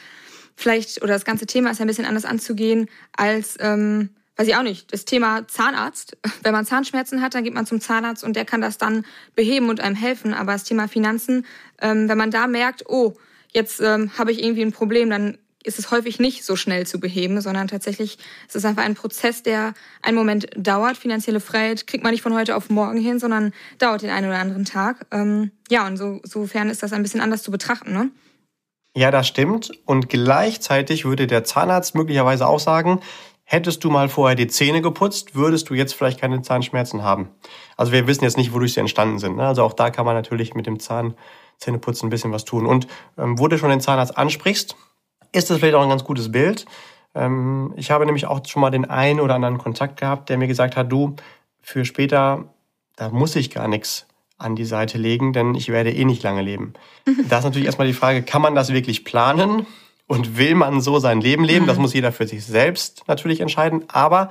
Vielleicht, 0.55 1.01
oder 1.01 1.13
das 1.13 1.25
ganze 1.25 1.45
Thema 1.45 1.71
ist 1.71 1.81
ein 1.81 1.87
bisschen 1.87 2.05
anders 2.05 2.25
anzugehen 2.25 2.89
als, 3.15 3.57
ähm, 3.59 4.09
weiß 4.35 4.47
ich 4.47 4.55
auch 4.55 4.63
nicht, 4.63 4.91
das 4.93 5.05
Thema 5.05 5.47
Zahnarzt. 5.47 6.17
Wenn 6.43 6.53
man 6.53 6.65
Zahnschmerzen 6.65 7.21
hat, 7.21 7.35
dann 7.35 7.43
geht 7.43 7.53
man 7.53 7.65
zum 7.65 7.81
Zahnarzt 7.81 8.23
und 8.23 8.35
der 8.35 8.45
kann 8.45 8.61
das 8.61 8.77
dann 8.77 9.05
beheben 9.35 9.69
und 9.69 9.79
einem 9.79 9.95
helfen. 9.95 10.33
Aber 10.33 10.53
das 10.53 10.63
Thema 10.63 10.87
Finanzen, 10.87 11.45
ähm, 11.81 12.09
wenn 12.09 12.17
man 12.17 12.31
da 12.31 12.47
merkt, 12.47 12.89
oh, 12.89 13.13
jetzt 13.51 13.81
ähm, 13.81 14.17
habe 14.17 14.31
ich 14.31 14.43
irgendwie 14.43 14.63
ein 14.63 14.71
Problem, 14.71 15.09
dann 15.09 15.37
ist 15.69 15.79
es 15.79 15.91
häufig 15.91 16.19
nicht 16.19 16.43
so 16.43 16.55
schnell 16.55 16.85
zu 16.85 16.99
beheben, 16.99 17.39
sondern 17.39 17.67
tatsächlich 17.67 18.17
ist 18.47 18.55
es 18.55 18.65
einfach 18.65 18.83
ein 18.83 18.95
Prozess, 18.95 19.43
der 19.43 19.73
einen 20.01 20.17
Moment 20.17 20.49
dauert. 20.57 20.97
Finanzielle 20.97 21.39
Freiheit 21.39 21.87
kriegt 21.87 22.03
man 22.03 22.11
nicht 22.11 22.23
von 22.23 22.33
heute 22.33 22.55
auf 22.55 22.69
morgen 22.69 22.99
hin, 22.99 23.19
sondern 23.19 23.53
dauert 23.77 24.01
den 24.01 24.09
einen 24.09 24.27
oder 24.27 24.39
anderen 24.39 24.65
Tag. 24.65 25.05
Ähm, 25.11 25.51
ja, 25.69 25.85
und 25.85 25.97
so, 25.97 26.19
sofern 26.23 26.69
ist 26.69 26.81
das 26.83 26.91
ein 26.91 27.03
bisschen 27.03 27.21
anders 27.21 27.43
zu 27.43 27.51
betrachten, 27.51 27.93
ne? 27.93 28.09
Ja, 28.95 29.11
das 29.11 29.27
stimmt. 29.27 29.71
Und 29.85 30.09
gleichzeitig 30.09 31.05
würde 31.05 31.27
der 31.27 31.43
Zahnarzt 31.43 31.93
möglicherweise 31.93 32.47
auch 32.47 32.59
sagen, 32.59 32.99
hättest 33.43 33.83
du 33.83 33.91
mal 33.91 34.09
vorher 34.09 34.35
die 34.35 34.47
Zähne 34.47 34.81
geputzt, 34.81 35.35
würdest 35.35 35.69
du 35.69 35.75
jetzt 35.75 35.93
vielleicht 35.93 36.19
keine 36.19 36.41
Zahnschmerzen 36.41 37.03
haben. 37.03 37.29
Also 37.77 37.91
wir 37.91 38.07
wissen 38.07 38.23
jetzt 38.23 38.37
nicht, 38.37 38.53
wodurch 38.53 38.73
sie 38.73 38.79
entstanden 38.79 39.19
sind. 39.19 39.37
Ne? 39.37 39.45
Also 39.45 39.63
auch 39.63 39.73
da 39.73 39.91
kann 39.91 40.05
man 40.05 40.15
natürlich 40.15 40.55
mit 40.55 40.65
dem 40.65 40.79
Zahnzähneputzen 40.79 42.07
ein 42.07 42.09
bisschen 42.09 42.31
was 42.31 42.45
tun. 42.45 42.65
Und 42.65 42.87
ähm, 43.17 43.37
wo 43.37 43.47
du 43.47 43.57
schon 43.59 43.69
den 43.69 43.81
Zahnarzt 43.81 44.17
ansprichst, 44.17 44.75
ist 45.31 45.49
das 45.49 45.59
vielleicht 45.59 45.75
auch 45.75 45.83
ein 45.83 45.89
ganz 45.89 46.03
gutes 46.03 46.31
Bild. 46.31 46.65
Ähm, 47.15 47.73
ich 47.75 47.91
habe 47.91 48.05
nämlich 48.05 48.25
auch 48.25 48.45
schon 48.45 48.61
mal 48.61 48.71
den 48.71 48.85
einen 48.85 49.19
oder 49.19 49.35
anderen 49.35 49.57
Kontakt 49.57 49.99
gehabt, 49.99 50.29
der 50.29 50.37
mir 50.37 50.47
gesagt 50.47 50.75
hat, 50.75 50.91
du, 50.91 51.15
für 51.61 51.85
später, 51.85 52.45
da 52.95 53.09
muss 53.09 53.35
ich 53.35 53.51
gar 53.51 53.67
nichts 53.67 54.07
an 54.37 54.55
die 54.55 54.65
Seite 54.65 54.97
legen, 54.97 55.33
denn 55.33 55.53
ich 55.53 55.69
werde 55.69 55.91
eh 55.91 56.05
nicht 56.05 56.23
lange 56.23 56.41
leben. 56.41 56.73
Da 57.27 57.39
ist 57.39 57.43
natürlich 57.43 57.65
erstmal 57.65 57.87
die 57.87 57.93
Frage, 57.93 58.23
kann 58.23 58.41
man 58.41 58.55
das 58.55 58.71
wirklich 58.71 59.03
planen? 59.03 59.65
Und 60.07 60.37
will 60.37 60.55
man 60.55 60.81
so 60.81 60.97
sein 60.97 61.21
Leben 61.21 61.43
leben? 61.43 61.67
Das 61.67 61.75
mhm. 61.75 61.83
muss 61.83 61.93
jeder 61.93 62.11
für 62.11 62.25
sich 62.25 62.43
selbst 62.43 63.03
natürlich 63.07 63.41
entscheiden. 63.41 63.83
Aber 63.89 64.29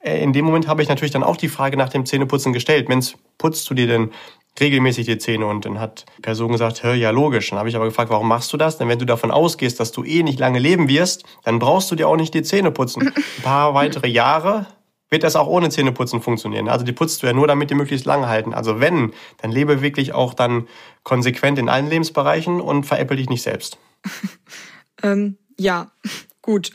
äh, 0.00 0.20
in 0.20 0.32
dem 0.32 0.44
Moment 0.44 0.66
habe 0.66 0.82
ich 0.82 0.88
natürlich 0.88 1.12
dann 1.12 1.22
auch 1.22 1.36
die 1.36 1.48
Frage 1.48 1.76
nach 1.76 1.88
dem 1.88 2.04
Zähneputzen 2.04 2.52
gestellt. 2.52 2.88
Mensch, 2.88 3.14
putzt 3.38 3.70
du 3.70 3.74
dir 3.74 3.86
denn 3.86 4.10
regelmäßig 4.58 5.06
die 5.06 5.18
Zähne 5.18 5.46
und 5.46 5.64
dann 5.64 5.78
hat 5.78 6.04
die 6.18 6.22
Person 6.22 6.52
gesagt, 6.52 6.82
hör, 6.82 6.94
ja 6.94 7.10
logisch. 7.10 7.50
Dann 7.50 7.58
habe 7.58 7.68
ich 7.68 7.76
aber 7.76 7.84
gefragt, 7.86 8.10
warum 8.10 8.28
machst 8.28 8.52
du 8.52 8.56
das? 8.56 8.78
Denn 8.78 8.88
wenn 8.88 8.98
du 8.98 9.06
davon 9.06 9.30
ausgehst, 9.30 9.78
dass 9.80 9.92
du 9.92 10.04
eh 10.04 10.22
nicht 10.22 10.38
lange 10.38 10.58
leben 10.58 10.88
wirst, 10.88 11.24
dann 11.44 11.58
brauchst 11.58 11.90
du 11.90 11.94
dir 11.94 12.08
auch 12.08 12.16
nicht 12.16 12.34
die 12.34 12.42
Zähne 12.42 12.70
putzen. 12.70 13.12
Ein 13.14 13.42
paar 13.42 13.74
weitere 13.74 14.08
Jahre 14.08 14.66
wird 15.10 15.24
das 15.24 15.36
auch 15.36 15.48
ohne 15.48 15.70
Zähneputzen 15.70 16.22
funktionieren. 16.22 16.68
Also 16.68 16.84
die 16.84 16.92
putzt 16.92 17.22
du 17.22 17.26
ja 17.26 17.32
nur, 17.32 17.46
damit 17.46 17.70
die 17.70 17.74
möglichst 17.74 18.06
lange 18.06 18.28
halten. 18.28 18.54
Also 18.54 18.80
wenn, 18.80 19.12
dann 19.38 19.50
lebe 19.50 19.82
wirklich 19.82 20.12
auch 20.12 20.34
dann 20.34 20.68
konsequent 21.02 21.58
in 21.58 21.68
allen 21.68 21.88
Lebensbereichen 21.88 22.60
und 22.60 22.84
veräppel 22.84 23.16
dich 23.16 23.28
nicht 23.28 23.42
selbst. 23.42 23.78
ähm, 25.02 25.36
ja, 25.58 25.90
gut. 26.42 26.70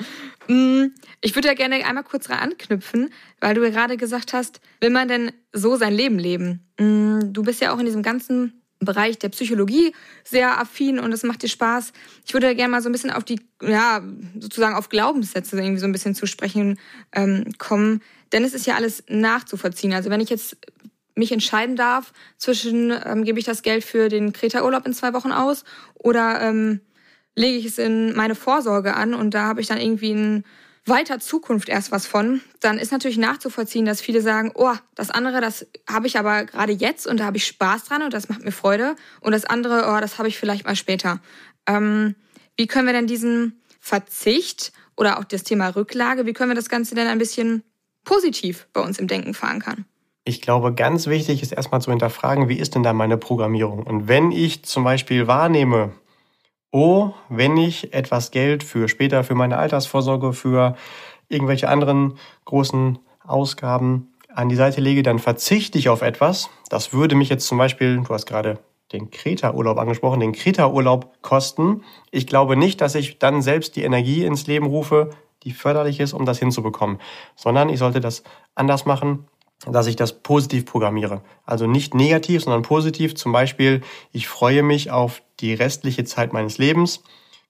Mm, 0.48 0.88
ich 1.22 1.36
würde 1.36 1.48
ja 1.48 1.54
gerne 1.54 1.86
einmal 1.86 2.04
kurz 2.04 2.26
dran 2.26 2.40
anknüpfen, 2.40 3.12
weil 3.40 3.56
du 3.56 3.64
ja 3.64 3.70
gerade 3.70 3.98
gesagt 3.98 4.34
hast, 4.34 4.62
will 4.80 4.90
man 4.90 5.08
denn 5.08 5.32
so 5.54 5.76
sein 5.76 5.94
Leben 5.94 6.20
leben? 6.20 6.68
Mm, 6.80 7.34
du 7.34 7.44
bist 7.44 7.62
ja 7.62 7.74
auch 7.74 7.80
in 7.80 7.86
diesem 7.86 8.04
ganzen 8.04 8.62
Bereich 8.80 9.18
der 9.18 9.30
Psychologie 9.30 9.94
sehr 10.24 10.60
affin 10.60 11.00
und 11.00 11.12
es 11.12 11.24
macht 11.24 11.44
dir 11.44 11.48
Spaß. 11.48 11.94
Ich 12.26 12.34
würde 12.34 12.48
ja 12.48 12.54
gerne 12.54 12.72
mal 12.72 12.82
so 12.82 12.90
ein 12.90 12.92
bisschen 12.92 13.12
auf 13.12 13.24
die, 13.24 13.40
ja, 13.62 14.04
sozusagen 14.40 14.76
auf 14.76 14.90
Glaubenssätze 14.90 15.58
irgendwie 15.58 15.80
so 15.80 15.86
ein 15.86 15.92
bisschen 15.92 16.14
zu 16.14 16.28
sprechen 16.28 16.80
ähm, 17.14 17.46
kommen. 17.58 18.02
Denn 18.32 18.44
es 18.44 18.54
ist 18.54 18.68
ja 18.68 18.76
alles 18.76 19.04
nachzuvollziehen. 19.08 19.94
Also 19.94 20.10
wenn 20.10 20.20
ich 20.20 20.30
jetzt 20.30 20.58
mich 21.16 21.32
entscheiden 21.32 21.76
darf 21.76 22.12
zwischen, 22.38 22.94
ähm, 23.06 23.24
gebe 23.24 23.40
ich 23.40 23.46
das 23.46 23.62
Geld 23.62 23.84
für 23.84 24.10
den 24.10 24.34
Kreta-Urlaub 24.34 24.86
in 24.86 24.94
zwei 24.94 25.14
Wochen 25.14 25.32
aus 25.32 25.64
oder 25.96 26.42
ähm, 26.42 26.82
lege 27.36 27.58
ich 27.58 27.66
es 27.66 27.78
in 27.78 28.16
meine 28.16 28.36
Vorsorge 28.36 28.96
an 28.96 29.14
und 29.14 29.34
da 29.34 29.44
habe 29.44 29.62
ich 29.62 29.68
dann 29.68 29.80
irgendwie 29.80 30.12
in 30.12 30.44
weiter 30.86 31.20
Zukunft 31.20 31.68
erst 31.68 31.92
was 31.92 32.06
von, 32.06 32.42
dann 32.60 32.78
ist 32.78 32.92
natürlich 32.92 33.18
nachzuvollziehen, 33.18 33.86
dass 33.86 34.02
viele 34.02 34.22
sagen, 34.22 34.52
oh, 34.54 34.74
das 34.94 35.10
andere, 35.10 35.42
das 35.42 35.66
habe 35.90 36.08
ich 36.08 36.20
aber 36.20 36.46
gerade 36.46 36.74
jetzt 36.74 37.08
und 37.08 37.20
da 37.20 37.26
habe 37.26 37.38
ich 37.38 37.48
Spaß 37.48 37.86
dran 37.86 38.04
und 38.04 38.14
das 38.14 38.30
macht 38.30 38.44
mir 38.44 38.52
Freude 38.52 38.96
und 39.22 39.32
das 39.32 39.46
andere, 39.46 39.92
oh, 39.92 40.00
das 40.00 40.20
habe 40.20 40.28
ich 40.28 40.38
vielleicht 40.38 40.66
mal 40.66 40.76
später. 40.76 41.20
Ähm, 41.68 42.16
wie 42.56 42.68
können 42.68 42.86
wir 42.86 42.94
denn 42.94 43.08
diesen 43.08 43.62
Verzicht 43.80 44.72
oder 44.96 45.20
auch 45.20 45.24
das 45.24 45.44
Thema 45.44 45.70
Rücklage, 45.70 46.26
wie 46.26 46.34
können 46.34 46.52
wir 46.52 46.56
das 46.56 46.70
Ganze 46.70 46.96
denn 46.96 47.08
ein 47.08 47.18
bisschen 47.18 47.64
positiv 48.04 48.68
bei 48.72 48.82
uns 48.82 49.00
im 49.00 49.08
Denken 49.08 49.34
verankern? 49.34 49.86
Ich 50.24 50.42
glaube, 50.42 50.74
ganz 50.74 51.08
wichtig 51.08 51.42
ist 51.42 51.52
erstmal 51.52 51.82
zu 51.82 51.92
hinterfragen, 51.92 52.50
wie 52.50 52.58
ist 52.58 52.76
denn 52.76 52.84
da 52.84 52.94
meine 52.94 53.18
Programmierung? 53.18 53.84
Und 53.84 54.08
wenn 54.08 54.32
ich 54.32 54.64
zum 54.64 54.84
Beispiel 54.84 55.28
wahrnehme, 55.28 55.92
oh, 56.76 57.14
wenn 57.30 57.56
ich 57.56 57.94
etwas 57.94 58.32
Geld 58.32 58.62
für 58.62 58.90
später, 58.90 59.24
für 59.24 59.34
meine 59.34 59.58
Altersvorsorge, 59.58 60.34
für 60.34 60.76
irgendwelche 61.30 61.70
anderen 61.70 62.18
großen 62.44 63.00
Ausgaben 63.26 64.14
an 64.28 64.50
die 64.50 64.58
Seite 64.58 64.82
lege, 64.82 65.02
dann 65.02 65.18
verzichte 65.18 65.78
ich 65.78 65.88
auf 65.88 66.02
etwas. 66.02 66.50
Das 66.68 66.92
würde 66.92 67.16
mich 67.16 67.30
jetzt 67.30 67.48
zum 67.48 67.58
Beispiel, 67.58 68.02
du 68.06 68.14
hast 68.14 68.26
gerade 68.26 68.60
den 68.92 69.10
Kreta-Urlaub 69.10 69.78
angesprochen, 69.78 70.20
den 70.20 70.34
Kreta-Urlaub 70.34 71.22
kosten. 71.22 71.82
Ich 72.12 72.28
glaube 72.28 72.58
nicht, 72.58 72.82
dass 72.82 72.96
ich 72.96 73.20
dann 73.20 73.42
selbst 73.42 73.78
die 73.78 73.84
Energie 73.84 74.26
ins 74.26 74.46
Leben 74.46 74.66
rufe, 74.66 75.12
die 75.44 75.52
förderlich 75.52 76.02
ist, 76.02 76.12
um 76.12 76.26
das 76.26 76.40
hinzubekommen, 76.40 77.00
sondern 77.38 77.70
ich 77.70 77.80
sollte 77.80 78.02
das 78.02 78.24
anders 78.54 78.86
machen, 78.86 79.28
dass 79.66 79.88
ich 79.88 79.96
das 79.96 80.22
positiv 80.22 80.66
programmiere. 80.66 81.22
Also 81.46 81.68
nicht 81.68 81.94
negativ, 81.94 82.44
sondern 82.44 82.62
positiv. 82.62 83.16
Zum 83.16 83.32
Beispiel, 83.32 83.82
ich 84.12 84.28
freue 84.28 84.64
mich 84.64 84.92
auf 84.92 85.22
die 85.40 85.54
restliche 85.54 86.04
Zeit 86.04 86.34
meines 86.34 86.58
Lebens. 86.58 87.04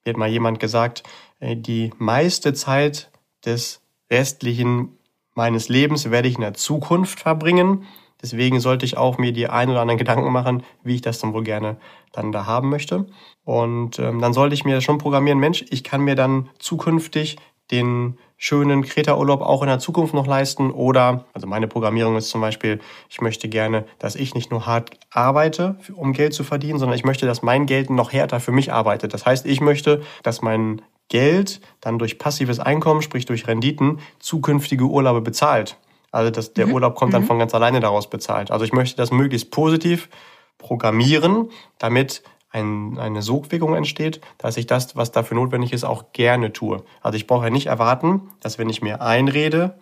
Mir 0.04 0.12
hat 0.12 0.18
mal 0.18 0.30
jemand 0.30 0.60
gesagt, 0.60 1.04
äh, 1.40 1.56
die 1.56 1.92
meiste 1.98 2.54
Zeit 2.54 3.12
des 3.46 3.82
restlichen 4.10 4.98
meines 5.34 5.68
Lebens 5.68 6.10
werde 6.10 6.28
ich 6.28 6.36
in 6.36 6.42
der 6.42 6.54
Zukunft 6.54 7.20
verbringen. 7.20 7.86
Deswegen 8.22 8.60
sollte 8.60 8.86
ich 8.86 8.98
auch 8.98 9.18
mir 9.18 9.34
die 9.34 9.48
ein 9.48 9.70
oder 9.70 9.82
anderen 9.82 9.98
Gedanken 9.98 10.32
machen, 10.32 10.64
wie 10.84 10.96
ich 10.96 11.02
das 11.02 11.20
dann 11.20 11.34
wohl 11.34 11.44
gerne 11.44 11.78
dann 12.14 12.32
da 12.32 12.46
haben 12.46 12.70
möchte. 12.70 13.06
Und 13.44 14.00
ähm, 14.00 14.22
dann 14.22 14.34
sollte 14.34 14.56
ich 14.56 14.64
mir 14.64 14.80
schon 14.82 14.98
programmieren, 14.98 15.40
Mensch, 15.40 15.66
ich 15.70 15.84
kann 15.84 16.02
mir 16.02 16.16
dann 16.16 16.50
zukünftig 16.58 17.38
den 17.72 18.18
schönen 18.38 18.84
Kreta-Urlaub 18.84 19.42
auch 19.42 19.62
in 19.62 19.68
der 19.68 19.80
Zukunft 19.80 20.14
noch 20.14 20.28
leisten? 20.28 20.72
Oder, 20.72 21.26
also 21.34 21.48
meine 21.48 21.68
Programmierung 21.68 22.16
ist 22.18 22.30
zum 22.30 22.42
Beispiel, 22.42 22.80
ich 23.10 23.22
möchte 23.22 23.50
gerne, 23.50 23.86
dass 24.00 24.16
ich 24.16 24.36
nicht 24.36 24.52
nur 24.52 24.66
hart 24.66 24.92
arbeite, 25.10 25.78
um 25.96 26.14
Geld 26.14 26.34
zu 26.34 26.44
verdienen, 26.44 26.80
sondern 26.80 26.98
ich 26.98 27.06
möchte, 27.06 27.26
dass 27.26 27.42
mein 27.42 27.66
Geld 27.66 27.90
noch 27.90 28.12
härter 28.14 28.40
für 28.40 28.52
mich 28.52 28.72
arbeitet. 28.72 29.14
Das 29.14 29.26
heißt, 29.26 29.46
ich 29.46 29.62
möchte, 29.62 30.02
dass 30.24 30.42
mein 30.42 30.82
Geld 31.10 31.62
dann 31.82 32.00
durch 32.00 32.18
passives 32.18 32.60
Einkommen, 32.60 33.02
sprich 33.02 33.26
durch 33.26 33.48
Renditen, 33.48 34.00
zukünftige 34.20 34.86
Urlaube 34.86 35.22
bezahlt. 35.22 35.78
Also 36.12 36.32
dass 36.32 36.54
der 36.54 36.68
mhm. 36.68 36.74
Urlaub 36.74 36.96
kommt 36.96 37.14
dann 37.14 37.24
mhm. 37.24 37.28
von 37.28 37.40
ganz 37.40 37.54
alleine 37.54 37.80
daraus 37.80 38.10
bezahlt. 38.10 38.50
Also 38.50 38.66
ich 38.66 38.74
möchte 38.74 38.96
das 38.96 39.12
möglichst 39.12 39.52
positiv 39.52 40.10
programmieren, 40.58 41.50
damit 41.78 42.24
ein, 42.56 42.98
eine 42.98 43.22
Sogwirkung 43.22 43.76
entsteht, 43.76 44.22
dass 44.38 44.56
ich 44.58 44.66
das, 44.66 44.96
was 44.96 45.12
dafür 45.12 45.36
notwendig 45.36 45.74
ist, 45.74 45.84
auch 45.84 46.14
gerne 46.14 46.54
tue. 46.54 46.84
Also 47.02 47.18
ich 47.18 47.28
brauche 47.28 47.46
ja 47.46 47.50
nicht 47.50 47.68
erwarten, 47.68 48.30
dass 48.40 48.58
wenn 48.58 48.70
ich 48.70 48.82
mir 48.82 49.02
einrede, 49.02 49.78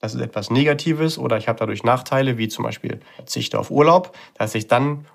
das 0.00 0.14
ist 0.14 0.20
etwas 0.20 0.50
Negatives 0.50 1.18
oder 1.18 1.38
ich 1.38 1.48
habe 1.48 1.58
dadurch 1.58 1.84
Nachteile, 1.84 2.36
wie 2.36 2.48
zum 2.48 2.64
Beispiel 2.64 3.00
Verzichte 3.14 3.58
auf 3.58 3.70
Urlaub, 3.70 4.16
dass 4.34 4.54
ich 4.54 4.66
dann 4.66 5.06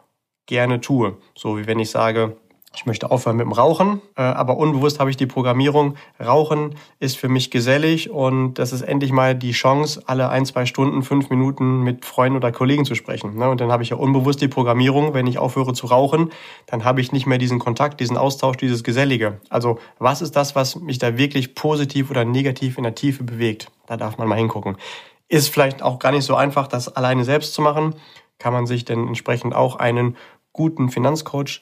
gerne 0.46 0.80
tue. 0.80 1.18
So 1.36 1.58
wie 1.58 1.68
wenn 1.68 1.80
ich 1.80 1.92
sage, 1.92 2.38
ich 2.74 2.86
möchte 2.86 3.12
aufhören 3.12 3.36
mit 3.36 3.46
dem 3.46 3.52
Rauchen, 3.52 4.02
äh, 4.16 4.22
aber 4.22 4.58
unbewusst 4.58 5.00
habe 5.00 5.10
ich 5.10 5.18
die 5.18 5.26
Programmierung, 5.26 5.96
Rauchen 6.24 6.76
ist 7.00 7.18
für 7.18 7.28
mich 7.28 7.52
gesellig 7.52 8.10
und 8.10 8.56
das 8.56 8.72
ist 8.72 8.82
endlich 8.82 9.12
mal 9.12 9.36
die 9.36 9.52
Chance, 9.52 10.02
alle 10.06 10.30
ein, 10.30 10.46
zwei 10.46 10.66
Stunden, 10.66 11.04
fünf 11.04 11.30
Minuten 11.30 11.82
mit 11.82 12.06
Freunden 12.06 12.38
oder 12.38 12.52
Kollegen 12.52 12.86
zu 12.86 12.96
sprechen. 12.96 13.36
Ne? 13.36 13.50
Und 13.50 13.60
dann 13.60 13.72
habe 13.72 13.84
ich 13.84 13.90
ja 13.90 13.98
unbewusst 13.98 14.42
die 14.42 14.48
Programmierung, 14.48 15.14
wenn 15.14 15.28
ich 15.28 15.38
aufhöre 15.38 15.74
zu 15.74 15.88
rauchen, 15.88 16.32
dann 16.66 16.86
habe 16.86 17.02
ich 17.02 17.12
nicht 17.12 17.26
mehr 17.26 17.38
diesen 17.38 17.60
Kontakt, 17.60 18.00
diesen 18.00 18.16
Austausch, 18.16 18.56
dieses 18.56 18.84
Gesellige. 18.84 19.42
Also 19.50 19.80
was 20.00 20.22
ist 20.22 20.36
das, 20.36 20.56
was 20.56 20.78
mich 20.78 20.98
da 20.98 21.18
wirklich 21.18 21.56
positiv 21.56 22.10
oder 22.10 22.24
negativ 22.24 22.78
in 22.78 22.84
der 22.84 22.96
Tiefe 22.96 23.24
bewegt? 23.24 23.70
Da 23.88 23.98
darf 23.98 24.18
man 24.18 24.30
mal 24.30 24.38
hingucken. 24.38 24.78
Ist 25.28 25.50
vielleicht 25.50 25.82
auch 25.82 26.00
gar 26.00 26.12
nicht 26.12 26.26
so 26.26 26.36
einfach, 26.36 26.68
das 26.68 26.96
alleine 26.96 27.26
selbst 27.26 27.54
zu 27.54 27.62
machen. 27.62 27.96
Kann 28.40 28.54
man 28.54 28.66
sich 28.66 28.86
denn 28.86 29.08
entsprechend 29.08 29.54
auch 29.54 29.76
einen 29.76 30.16
guten 30.54 30.90
Finanzcoach 30.90 31.62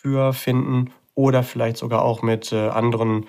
für 0.00 0.32
finden 0.32 0.92
oder 1.14 1.42
vielleicht 1.42 1.76
sogar 1.76 2.02
auch 2.02 2.22
mit 2.22 2.52
äh, 2.52 2.68
anderen 2.68 3.26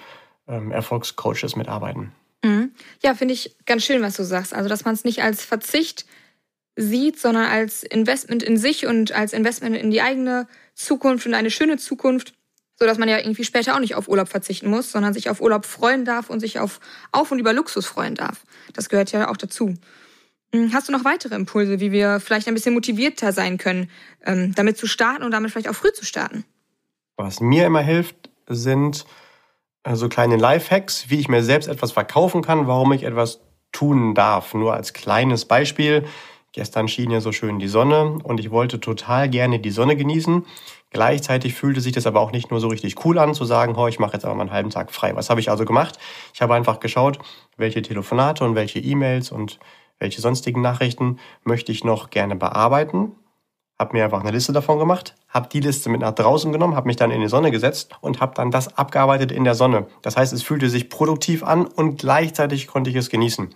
ähm, 0.47 0.71
Erfolgscoaches 0.71 1.55
mitarbeiten. 1.55 2.11
Mhm. 2.43 2.71
Ja, 3.01 3.15
finde 3.15 3.33
ich 3.33 3.55
ganz 3.65 3.83
schön, 3.83 4.01
was 4.01 4.15
du 4.15 4.23
sagst. 4.23 4.53
Also, 4.53 4.69
dass 4.69 4.85
man 4.85 4.93
es 4.93 5.03
nicht 5.03 5.23
als 5.23 5.43
Verzicht 5.43 6.05
sieht, 6.75 7.19
sondern 7.19 7.45
als 7.45 7.83
Investment 7.83 8.43
in 8.43 8.57
sich 8.57 8.85
und 8.85 9.11
als 9.11 9.33
Investment 9.33 9.75
in 9.75 9.91
die 9.91 10.01
eigene 10.01 10.47
Zukunft 10.75 11.25
und 11.25 11.33
eine 11.33 11.51
schöne 11.51 11.77
Zukunft, 11.77 12.33
so 12.75 12.85
dass 12.85 12.97
man 12.97 13.09
ja 13.09 13.17
irgendwie 13.17 13.43
später 13.43 13.75
auch 13.75 13.79
nicht 13.79 13.95
auf 13.95 14.07
Urlaub 14.07 14.29
verzichten 14.29 14.69
muss, 14.69 14.91
sondern 14.91 15.13
sich 15.13 15.29
auf 15.29 15.41
Urlaub 15.41 15.65
freuen 15.65 16.05
darf 16.05 16.29
und 16.29 16.39
sich 16.39 16.59
auf 16.59 16.79
auf 17.11 17.31
und 17.31 17.39
über 17.39 17.51
Luxus 17.51 17.85
freuen 17.85 18.15
darf. 18.15 18.43
Das 18.73 18.88
gehört 18.88 19.11
ja 19.11 19.29
auch 19.29 19.38
dazu. 19.38 19.73
Mhm. 20.53 20.71
Hast 20.73 20.88
du 20.88 20.91
noch 20.91 21.03
weitere 21.03 21.35
Impulse, 21.35 21.79
wie 21.79 21.91
wir 21.91 22.19
vielleicht 22.19 22.47
ein 22.47 22.53
bisschen 22.53 22.73
motivierter 22.73 23.33
sein 23.33 23.57
können, 23.57 23.89
ähm, 24.25 24.53
damit 24.55 24.77
zu 24.77 24.88
starten 24.88 25.23
und 25.23 25.31
damit 25.31 25.51
vielleicht 25.51 25.69
auch 25.69 25.75
früh 25.75 25.91
zu 25.91 26.05
starten? 26.05 26.45
Was 27.19 27.41
mir 27.41 27.65
immer 27.65 27.81
hilft, 27.81 28.29
sind 28.47 29.05
äh, 29.83 29.95
so 29.95 30.07
kleine 30.07 30.38
Lifehacks, 30.38 31.09
wie 31.09 31.19
ich 31.19 31.27
mir 31.27 31.43
selbst 31.43 31.67
etwas 31.67 31.91
verkaufen 31.91 32.41
kann, 32.41 32.65
warum 32.65 32.93
ich 32.93 33.03
etwas 33.03 33.41
tun 33.73 34.15
darf. 34.15 34.53
Nur 34.53 34.73
als 34.73 34.93
kleines 34.93 35.43
Beispiel. 35.43 36.05
Gestern 36.53 36.88
schien 36.88 37.11
ja 37.11 37.19
so 37.19 37.33
schön 37.33 37.59
die 37.59 37.67
Sonne 37.67 38.19
und 38.23 38.39
ich 38.39 38.51
wollte 38.51 38.79
total 38.79 39.27
gerne 39.27 39.59
die 39.59 39.69
Sonne 39.69 39.97
genießen. 39.97 40.45
Gleichzeitig 40.91 41.55
fühlte 41.55 41.81
sich 41.81 41.91
das 41.91 42.07
aber 42.07 42.21
auch 42.21 42.31
nicht 42.31 42.51
nur 42.51 42.61
so 42.61 42.69
richtig 42.69 43.03
cool 43.03 43.19
an, 43.19 43.33
zu 43.33 43.43
sagen, 43.43 43.75
oh, 43.75 43.88
ich 43.88 43.99
mache 43.99 44.13
jetzt 44.13 44.23
aber 44.23 44.35
mal 44.35 44.43
einen 44.43 44.53
halben 44.53 44.69
Tag 44.69 44.89
frei. 44.89 45.13
Was 45.13 45.29
habe 45.29 45.41
ich 45.41 45.51
also 45.51 45.65
gemacht? 45.65 45.99
Ich 46.33 46.41
habe 46.41 46.55
einfach 46.55 46.79
geschaut, 46.79 47.19
welche 47.57 47.81
Telefonate 47.81 48.45
und 48.45 48.55
welche 48.55 48.79
E-Mails 48.79 49.33
und 49.33 49.59
welche 49.99 50.21
sonstigen 50.21 50.61
Nachrichten 50.61 51.19
möchte 51.43 51.73
ich 51.73 51.83
noch 51.83 52.11
gerne 52.11 52.38
bearbeiten 52.38 53.11
habe 53.79 53.98
mir 53.98 54.03
einfach 54.03 54.19
eine 54.19 54.31
Liste 54.31 54.51
davon 54.51 54.77
gemacht, 54.77 55.15
habe 55.29 55.48
die 55.48 55.62
Liste 55.62 55.89
mit 55.89 56.01
nach 56.01 56.13
draußen 56.13 56.51
genommen, 56.51 56.75
habe 56.75 56.88
mich 56.88 56.98
dann 56.98 57.12
in 57.12 57.21
die 57.21 57.29
Sonne 57.29 57.50
gesetzt 57.50 57.91
und 58.01 58.19
habe 58.19 58.36
dann 58.36 58.51
das 58.51 58.77
abgearbeitet 58.77 59.31
in 59.31 59.45
der 59.45 59.55
Sonne. 59.55 59.88
Das 60.01 60.17
heißt, 60.17 60.33
es 60.33 60.43
fühlte 60.43 60.69
sich 60.69 60.89
produktiv 60.89 61.43
an 61.43 61.65
und 61.65 62.00
gleichzeitig 62.00 62.67
konnte 62.67 62.89
ich 62.89 62.98
es 62.98 63.09
genießen. 63.09 63.50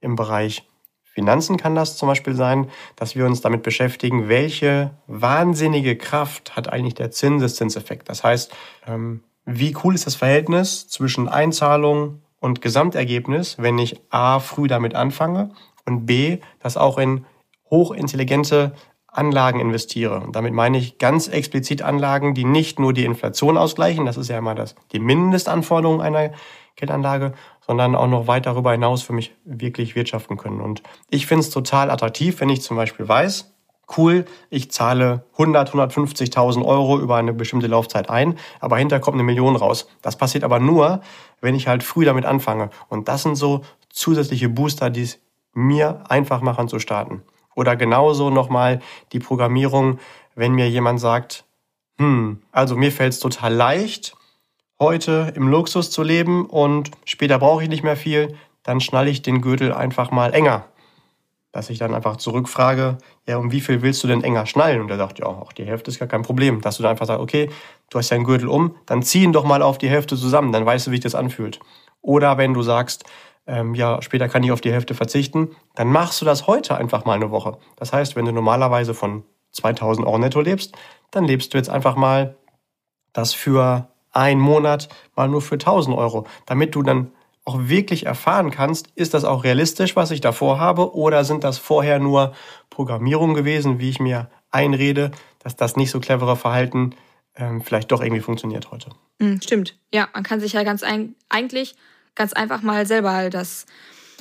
Im 0.00 0.14
Bereich 0.14 0.68
Finanzen 1.04 1.56
kann 1.56 1.74
das 1.74 1.96
zum 1.96 2.08
Beispiel 2.08 2.34
sein, 2.34 2.70
dass 2.96 3.16
wir 3.16 3.26
uns 3.26 3.40
damit 3.40 3.62
beschäftigen, 3.62 4.28
welche 4.28 4.90
wahnsinnige 5.06 5.96
Kraft 5.96 6.56
hat 6.56 6.68
eigentlich 6.68 6.94
der 6.94 7.10
Zinseszinseffekt. 7.10 8.08
Das 8.08 8.24
heißt, 8.24 8.52
ähm, 8.86 9.22
wie 9.44 9.76
cool 9.82 9.94
ist 9.94 10.06
das 10.06 10.14
Verhältnis 10.14 10.88
zwischen 10.88 11.28
Einzahlung 11.28 12.22
und 12.40 12.62
Gesamtergebnis, 12.62 13.56
wenn 13.58 13.78
ich 13.78 14.00
A 14.10 14.38
früh 14.38 14.68
damit 14.68 14.94
anfange 14.94 15.50
und 15.84 16.06
B 16.06 16.38
das 16.60 16.76
auch 16.76 16.98
in 16.98 17.26
hochintelligente 17.70 18.72
Anlagen 19.12 19.60
investiere. 19.60 20.20
Und 20.20 20.34
damit 20.34 20.54
meine 20.54 20.78
ich 20.78 20.98
ganz 20.98 21.28
explizit 21.28 21.82
Anlagen, 21.82 22.34
die 22.34 22.44
nicht 22.44 22.78
nur 22.80 22.92
die 22.92 23.04
Inflation 23.04 23.58
ausgleichen, 23.58 24.06
das 24.06 24.16
ist 24.16 24.28
ja 24.28 24.38
immer 24.38 24.54
das, 24.54 24.74
die 24.92 24.98
Mindestanforderung 24.98 26.00
einer 26.00 26.32
Geldanlage, 26.76 27.34
sondern 27.60 27.94
auch 27.94 28.08
noch 28.08 28.26
weit 28.26 28.46
darüber 28.46 28.72
hinaus 28.72 29.02
für 29.02 29.12
mich 29.12 29.34
wirklich 29.44 29.94
wirtschaften 29.94 30.38
können. 30.38 30.60
Und 30.60 30.82
ich 31.10 31.26
finde 31.26 31.40
es 31.40 31.50
total 31.50 31.90
attraktiv, 31.90 32.40
wenn 32.40 32.48
ich 32.48 32.62
zum 32.62 32.76
Beispiel 32.76 33.06
weiß, 33.06 33.52
cool, 33.98 34.24
ich 34.48 34.70
zahle 34.70 35.24
100, 35.32 35.74
150.000 35.74 36.64
Euro 36.64 36.98
über 36.98 37.16
eine 37.16 37.34
bestimmte 37.34 37.66
Laufzeit 37.66 38.08
ein, 38.08 38.38
aber 38.60 38.78
hinter 38.78 39.00
kommt 39.00 39.16
eine 39.16 39.24
Million 39.24 39.56
raus. 39.56 39.88
Das 40.00 40.16
passiert 40.16 40.44
aber 40.44 40.58
nur, 40.58 41.02
wenn 41.42 41.54
ich 41.54 41.68
halt 41.68 41.82
früh 41.82 42.06
damit 42.06 42.24
anfange. 42.24 42.70
Und 42.88 43.08
das 43.08 43.22
sind 43.22 43.36
so 43.36 43.62
zusätzliche 43.90 44.48
Booster, 44.48 44.88
die 44.88 45.02
es 45.02 45.18
mir 45.52 46.04
einfach 46.08 46.40
machen 46.40 46.68
zu 46.68 46.78
starten. 46.78 47.22
Oder 47.54 47.76
genauso 47.76 48.30
nochmal 48.30 48.80
die 49.12 49.18
Programmierung, 49.18 49.98
wenn 50.34 50.52
mir 50.52 50.68
jemand 50.68 51.00
sagt, 51.00 51.44
hm, 51.98 52.42
also 52.52 52.76
mir 52.76 52.92
fällt 52.92 53.12
es 53.12 53.20
total 53.20 53.54
leicht, 53.54 54.14
heute 54.80 55.32
im 55.36 55.48
Luxus 55.48 55.90
zu 55.90 56.02
leben 56.02 56.46
und 56.46 56.90
später 57.04 57.38
brauche 57.38 57.62
ich 57.62 57.68
nicht 57.68 57.84
mehr 57.84 57.96
viel, 57.96 58.36
dann 58.62 58.80
schnalle 58.80 59.10
ich 59.10 59.22
den 59.22 59.40
Gürtel 59.40 59.72
einfach 59.72 60.10
mal 60.10 60.34
enger. 60.34 60.64
Dass 61.52 61.68
ich 61.68 61.78
dann 61.78 61.94
einfach 61.94 62.16
zurückfrage, 62.16 62.96
ja, 63.26 63.36
um 63.36 63.52
wie 63.52 63.60
viel 63.60 63.82
willst 63.82 64.02
du 64.02 64.08
denn 64.08 64.24
enger 64.24 64.46
schnallen? 64.46 64.80
Und 64.80 64.90
er 64.90 64.96
sagt, 64.96 65.18
ja, 65.18 65.26
auch 65.26 65.52
die 65.52 65.64
Hälfte 65.64 65.90
ist 65.90 65.98
gar 65.98 66.08
kein 66.08 66.22
Problem. 66.22 66.62
Dass 66.62 66.78
du 66.78 66.82
dann 66.82 66.92
einfach 66.92 67.06
sagst, 67.06 67.20
okay, 67.20 67.50
du 67.90 67.98
hast 67.98 68.10
deinen 68.10 68.24
Gürtel 68.24 68.48
um, 68.48 68.74
dann 68.86 69.02
zieh 69.02 69.22
ihn 69.22 69.34
doch 69.34 69.44
mal 69.44 69.60
auf 69.60 69.76
die 69.76 69.90
Hälfte 69.90 70.16
zusammen, 70.16 70.52
dann 70.52 70.64
weißt 70.64 70.86
du, 70.86 70.90
wie 70.90 70.96
sich 70.96 71.02
das 71.02 71.14
anfühlt. 71.14 71.60
Oder 72.00 72.38
wenn 72.38 72.54
du 72.54 72.62
sagst, 72.62 73.04
ähm, 73.46 73.74
ja, 73.74 74.00
später 74.02 74.28
kann 74.28 74.42
ich 74.42 74.52
auf 74.52 74.60
die 74.60 74.72
Hälfte 74.72 74.94
verzichten, 74.94 75.50
dann 75.74 75.88
machst 75.88 76.20
du 76.20 76.24
das 76.24 76.46
heute 76.46 76.76
einfach 76.76 77.04
mal 77.04 77.14
eine 77.14 77.30
Woche. 77.30 77.58
Das 77.76 77.92
heißt, 77.92 78.16
wenn 78.16 78.24
du 78.24 78.32
normalerweise 78.32 78.94
von 78.94 79.24
2000 79.52 80.06
Euro 80.06 80.18
netto 80.18 80.40
lebst, 80.40 80.74
dann 81.10 81.24
lebst 81.24 81.52
du 81.52 81.58
jetzt 81.58 81.70
einfach 81.70 81.96
mal 81.96 82.36
das 83.12 83.34
für 83.34 83.88
einen 84.12 84.40
Monat 84.40 84.88
mal 85.16 85.28
nur 85.28 85.42
für 85.42 85.54
1000 85.54 85.96
Euro, 85.96 86.26
damit 86.46 86.74
du 86.74 86.82
dann 86.82 87.12
auch 87.44 87.58
wirklich 87.58 88.06
erfahren 88.06 88.50
kannst, 88.50 88.88
ist 88.94 89.14
das 89.14 89.24
auch 89.24 89.42
realistisch, 89.42 89.96
was 89.96 90.12
ich 90.12 90.20
davor 90.20 90.60
habe, 90.60 90.94
oder 90.94 91.24
sind 91.24 91.42
das 91.42 91.58
vorher 91.58 91.98
nur 91.98 92.34
Programmierungen 92.70 93.34
gewesen, 93.34 93.80
wie 93.80 93.90
ich 93.90 93.98
mir 93.98 94.30
einrede, 94.50 95.10
dass 95.40 95.56
das 95.56 95.76
nicht 95.76 95.90
so 95.90 95.98
clevere 95.98 96.36
Verhalten 96.36 96.94
ähm, 97.34 97.62
vielleicht 97.62 97.90
doch 97.90 98.00
irgendwie 98.00 98.22
funktioniert 98.22 98.70
heute. 98.70 98.90
Hm, 99.18 99.40
stimmt. 99.42 99.76
Ja, 99.92 100.08
man 100.14 100.22
kann 100.22 100.38
sich 100.38 100.52
ja 100.52 100.62
ganz 100.62 100.82
ein, 100.82 101.16
eigentlich 101.28 101.74
ganz 102.14 102.32
einfach 102.32 102.62
mal 102.62 102.86
selber 102.86 103.30
das 103.30 103.66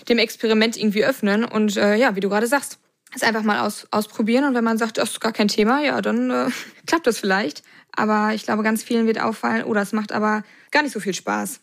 dem 0.10 0.18
Experiment 0.18 0.78
irgendwie 0.78 1.06
öffnen 1.06 1.46
und 1.46 1.78
äh, 1.78 1.96
ja, 1.96 2.16
wie 2.16 2.22
du 2.22 2.30
gerade 2.30 2.48
sagst, 2.48 2.80
es 3.14 3.24
einfach 3.24 3.44
mal 3.44 3.66
aus, 3.66 3.88
ausprobieren 3.92 4.46
und 4.46 4.56
wenn 4.56 4.64
man 4.64 4.78
sagt, 4.78 4.98
das 4.98 5.12
ist 5.12 5.22
gar 5.22 5.34
kein 5.34 5.48
Thema, 5.48 5.84
ja, 5.84 6.02
dann 6.02 6.32
äh, 6.32 6.48
klappt 6.88 7.08
das 7.08 7.20
vielleicht. 7.20 7.64
Aber 7.94 8.32
ich 8.34 8.44
glaube, 8.44 8.64
ganz 8.64 8.84
vielen 8.84 9.06
wird 9.06 9.22
auffallen, 9.22 9.66
oh, 9.66 9.74
das 9.74 9.92
macht 9.92 10.12
aber 10.12 10.44
gar 10.72 10.82
nicht 10.82 10.94
so 10.94 11.00
viel 11.00 11.14
Spaß. 11.14 11.60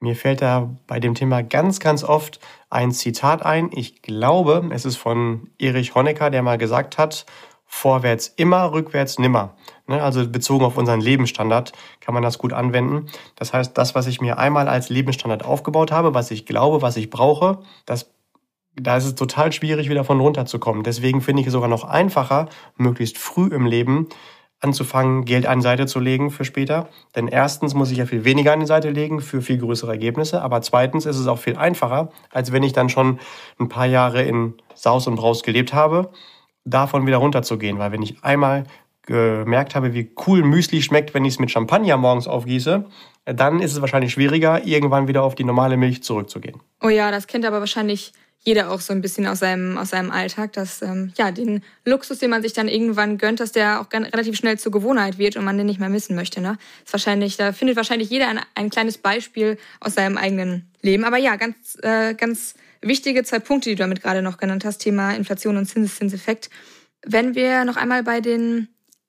Mir 0.00 0.16
fällt 0.16 0.42
da 0.42 0.74
bei 0.86 1.00
dem 1.00 1.14
Thema 1.14 1.42
ganz, 1.42 1.80
ganz 1.80 2.04
oft 2.04 2.40
ein 2.70 2.92
Zitat 2.92 3.44
ein. 3.44 3.70
Ich 3.72 4.02
glaube, 4.02 4.68
es 4.72 4.84
ist 4.84 4.96
von 4.96 5.50
Erich 5.58 5.94
Honecker, 5.94 6.30
der 6.30 6.42
mal 6.42 6.58
gesagt 6.58 6.98
hat, 6.98 7.24
vorwärts 7.66 8.32
immer, 8.36 8.72
rückwärts 8.72 9.18
nimmer. 9.18 9.56
Ne, 9.86 10.02
also 10.02 10.26
bezogen 10.28 10.64
auf 10.64 10.76
unseren 10.76 11.00
Lebensstandard 11.00 11.72
kann 12.00 12.14
man 12.14 12.22
das 12.22 12.38
gut 12.38 12.52
anwenden. 12.52 13.06
Das 13.36 13.52
heißt, 13.52 13.76
das, 13.76 13.94
was 13.94 14.06
ich 14.06 14.20
mir 14.20 14.38
einmal 14.38 14.68
als 14.68 14.88
Lebensstandard 14.88 15.44
aufgebaut 15.44 15.92
habe, 15.92 16.14
was 16.14 16.30
ich 16.30 16.46
glaube, 16.46 16.82
was 16.82 16.96
ich 16.96 17.10
brauche, 17.10 17.58
das 17.84 18.10
da 18.78 18.96
ist 18.96 19.06
es 19.06 19.14
total 19.14 19.52
schwierig, 19.52 19.88
wieder 19.88 20.04
von 20.04 20.20
runterzukommen. 20.20 20.82
Deswegen 20.82 21.22
finde 21.22 21.40
ich 21.40 21.46
es 21.46 21.52
sogar 21.54 21.68
noch 21.68 21.84
einfacher, 21.84 22.48
möglichst 22.76 23.16
früh 23.16 23.46
im 23.46 23.64
Leben 23.64 24.08
anzufangen, 24.60 25.24
Geld 25.24 25.46
an 25.46 25.58
die 25.58 25.62
Seite 25.62 25.86
zu 25.86 26.00
legen 26.00 26.30
für 26.30 26.44
später. 26.44 26.88
Denn 27.14 27.28
erstens 27.28 27.74
muss 27.74 27.90
ich 27.90 27.98
ja 27.98 28.06
viel 28.06 28.24
weniger 28.24 28.52
an 28.52 28.60
die 28.60 28.66
Seite 28.66 28.90
legen 28.90 29.20
für 29.20 29.42
viel 29.42 29.58
größere 29.58 29.92
Ergebnisse. 29.92 30.42
Aber 30.42 30.62
zweitens 30.62 31.06
ist 31.06 31.18
es 31.18 31.26
auch 31.26 31.38
viel 31.38 31.56
einfacher, 31.56 32.10
als 32.30 32.52
wenn 32.52 32.62
ich 32.62 32.72
dann 32.72 32.88
schon 32.88 33.18
ein 33.58 33.68
paar 33.68 33.86
Jahre 33.86 34.22
in 34.22 34.54
Saus 34.74 35.06
und 35.06 35.16
Braus 35.16 35.42
gelebt 35.42 35.72
habe, 35.72 36.10
davon 36.66 37.06
wieder 37.06 37.16
runterzugehen. 37.18 37.78
Weil 37.78 37.92
wenn 37.92 38.02
ich 38.02 38.22
einmal 38.22 38.64
gemerkt 39.02 39.74
habe, 39.74 39.94
wie 39.94 40.12
cool 40.26 40.42
Müsli 40.42 40.82
schmeckt, 40.82 41.14
wenn 41.14 41.24
ich 41.24 41.34
es 41.34 41.38
mit 41.38 41.50
Champagner 41.50 41.96
morgens 41.96 42.26
aufgieße, 42.26 42.84
dann 43.24 43.60
ist 43.60 43.72
es 43.72 43.80
wahrscheinlich 43.80 44.12
schwieriger, 44.12 44.66
irgendwann 44.66 45.08
wieder 45.08 45.22
auf 45.22 45.34
die 45.34 45.44
normale 45.44 45.76
Milch 45.76 46.02
zurückzugehen. 46.02 46.60
Oh 46.82 46.88
ja, 46.88 47.10
das 47.10 47.26
kennt 47.26 47.44
aber 47.44 47.60
wahrscheinlich 47.60 48.12
jeder 48.46 48.70
auch 48.70 48.80
so 48.80 48.92
ein 48.92 49.02
bisschen 49.02 49.26
aus 49.26 49.40
seinem, 49.40 49.76
aus 49.76 49.90
seinem 49.90 50.12
Alltag, 50.12 50.52
dass 50.52 50.80
ähm, 50.80 51.12
ja, 51.18 51.32
den 51.32 51.62
Luxus, 51.84 52.20
den 52.20 52.30
man 52.30 52.42
sich 52.42 52.52
dann 52.52 52.68
irgendwann 52.68 53.18
gönnt, 53.18 53.40
dass 53.40 53.50
der 53.50 53.80
auch 53.80 53.92
relativ 53.92 54.36
schnell 54.36 54.56
zur 54.58 54.70
Gewohnheit 54.70 55.18
wird 55.18 55.36
und 55.36 55.44
man 55.44 55.56
den 55.56 55.66
nicht 55.66 55.80
mehr 55.80 55.88
missen 55.88 56.14
möchte. 56.14 56.40
Ne? 56.40 56.56
Ist 56.84 56.92
wahrscheinlich, 56.92 57.36
da 57.36 57.52
findet 57.52 57.76
wahrscheinlich 57.76 58.08
jeder 58.08 58.28
ein, 58.28 58.40
ein 58.54 58.70
kleines 58.70 58.98
Beispiel 58.98 59.58
aus 59.80 59.94
seinem 59.94 60.16
eigenen 60.16 60.70
Leben. 60.80 61.04
Aber 61.04 61.16
ja, 61.16 61.34
ganz, 61.34 61.76
äh, 61.82 62.14
ganz 62.14 62.54
wichtige 62.80 63.24
zwei 63.24 63.40
Punkte, 63.40 63.70
die 63.70 63.74
du 63.74 63.82
damit 63.82 64.00
gerade 64.00 64.22
noch 64.22 64.38
genannt 64.38 64.64
hast, 64.64 64.78
Thema 64.78 65.12
Inflation 65.12 65.56
und 65.56 65.66
Zinseszinseffekt. 65.66 66.48
Wenn 67.04 67.34
wir 67.34 67.64
noch 67.64 67.76
einmal 67.76 68.04
bei 68.04 68.20
den 68.20 68.68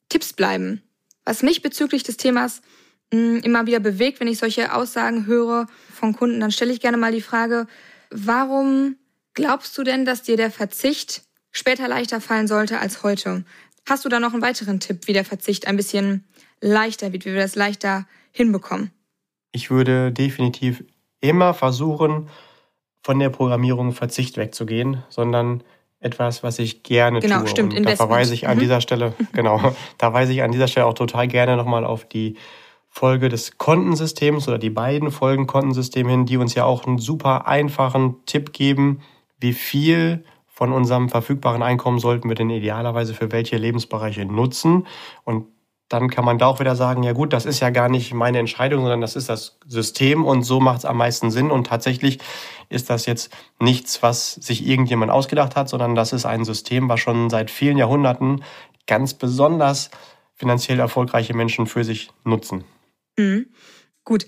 Tipps 0.09 0.33
bleiben, 0.33 0.81
was 1.25 1.43
mich 1.43 1.61
bezüglich 1.61 2.03
des 2.03 2.17
Themas 2.17 2.61
mh, 3.13 3.19
hm, 3.19 3.39
immer 3.41 3.67
wieder 3.67 3.79
bewegt, 3.79 4.19
wenn 4.19 4.27
ich 4.27 4.39
solche 4.39 4.73
Aussagen 4.73 5.27
höre 5.27 5.67
von 5.93 6.13
Kunden, 6.13 6.39
dann 6.39 6.51
stelle 6.51 6.73
ich 6.73 6.79
gerne 6.79 6.97
mal 6.97 7.11
die 7.11 7.21
Frage, 7.21 7.67
warum 8.09 8.95
Glaubst 9.37 9.77
du 9.77 9.83
denn, 9.83 10.03
dass 10.03 10.23
dir 10.23 10.35
der 10.35 10.49
Verzicht 10.49 11.21
später 11.51 11.87
leichter 11.87 12.19
fallen 12.21 12.47
sollte 12.47 12.79
als 12.79 13.03
heute? 13.03 13.43
Hast 13.87 14.03
du 14.03 14.09
da 14.09 14.19
noch 14.19 14.33
einen 14.33 14.41
weiteren 14.41 14.79
Tipp, 14.79 15.01
wie 15.05 15.13
der 15.13 15.25
Verzicht 15.25 15.67
ein 15.67 15.77
bisschen 15.77 16.23
leichter 16.59 17.13
wird, 17.13 17.25
wie 17.25 17.33
wir 17.33 17.41
das 17.41 17.53
leichter 17.53 18.07
hinbekommen? 18.31 18.89
Ich 19.51 19.69
würde 19.69 20.11
definitiv 20.11 20.83
immer 21.21 21.53
versuchen, 21.53 22.29
von 23.03 23.19
der 23.19 23.29
Programmierung 23.29 23.91
Verzicht 23.91 24.37
wegzugehen, 24.37 25.03
sondern 25.09 25.63
etwas, 25.99 26.41
was 26.41 26.57
ich 26.57 26.81
gerne 26.81 27.19
genau, 27.19 27.41
tue. 27.41 27.49
Stimmt, 27.49 27.75
Und 27.75 27.83
da 27.83 27.95
verweise 27.95 28.33
ich 28.33 28.47
an 28.47 28.57
mhm. 28.57 28.61
dieser 28.61 28.81
Stelle, 28.81 29.13
genau, 29.33 29.75
da 29.99 30.13
weise 30.13 30.33
ich 30.33 30.41
an 30.41 30.51
dieser 30.51 30.67
Stelle 30.67 30.87
auch 30.87 30.95
total 30.95 31.27
gerne 31.27 31.57
nochmal 31.57 31.85
auf 31.85 32.09
die 32.09 32.37
Folge 32.89 33.29
des 33.29 33.59
Kontensystems 33.59 34.47
oder 34.47 34.57
die 34.57 34.71
beiden 34.71 35.11
Folgen 35.11 35.45
Kontensystem 35.45 36.09
hin, 36.09 36.25
die 36.25 36.37
uns 36.37 36.55
ja 36.55 36.63
auch 36.63 36.87
einen 36.87 36.97
super 36.97 37.45
einfachen 37.45 38.15
Tipp 38.25 38.51
geben, 38.51 39.03
wie 39.39 39.53
viel 39.53 40.23
von 40.47 40.71
unserem 40.71 41.09
verfügbaren 41.09 41.61
Einkommen 41.61 41.99
sollten 41.99 42.29
wir 42.29 42.35
denn 42.35 42.49
idealerweise 42.49 43.13
für 43.13 43.31
welche 43.31 43.57
Lebensbereiche 43.57 44.25
nutzen. 44.25 44.87
Und 45.23 45.45
dann 45.89 46.09
kann 46.09 46.25
man 46.25 46.37
da 46.37 46.47
auch 46.47 46.59
wieder 46.59 46.75
sagen, 46.75 47.03
ja 47.03 47.13
gut, 47.13 47.31
das 47.31 47.45
ist 47.45 47.59
ja 47.59 47.69
gar 47.69 47.89
nicht 47.89 48.13
meine 48.13 48.39
Entscheidung, 48.39 48.81
sondern 48.81 48.99
das 48.99 49.15
ist 49.15 49.29
das 49.29 49.59
System 49.67 50.25
und 50.25 50.43
so 50.43 50.59
macht 50.59 50.79
es 50.79 50.85
am 50.85 50.97
meisten 50.97 51.31
Sinn. 51.31 51.51
Und 51.51 51.67
tatsächlich 51.67 52.19
ist 52.69 52.89
das 52.89 53.05
jetzt 53.05 53.31
nichts, 53.59 54.03
was 54.03 54.33
sich 54.33 54.67
irgendjemand 54.67 55.11
ausgedacht 55.11 55.55
hat, 55.55 55.69
sondern 55.69 55.95
das 55.95 56.11
ist 56.11 56.25
ein 56.25 56.43
System, 56.43 56.89
was 56.89 56.99
schon 56.99 57.29
seit 57.29 57.51
vielen 57.51 57.77
Jahrhunderten 57.77 58.43
ganz 58.87 59.13
besonders 59.13 59.91
finanziell 60.33 60.79
erfolgreiche 60.79 61.33
Menschen 61.33 61.67
für 61.67 61.83
sich 61.83 62.09
nutzen. 62.23 62.63
Mhm. 63.17 63.47
Gut. 64.03 64.25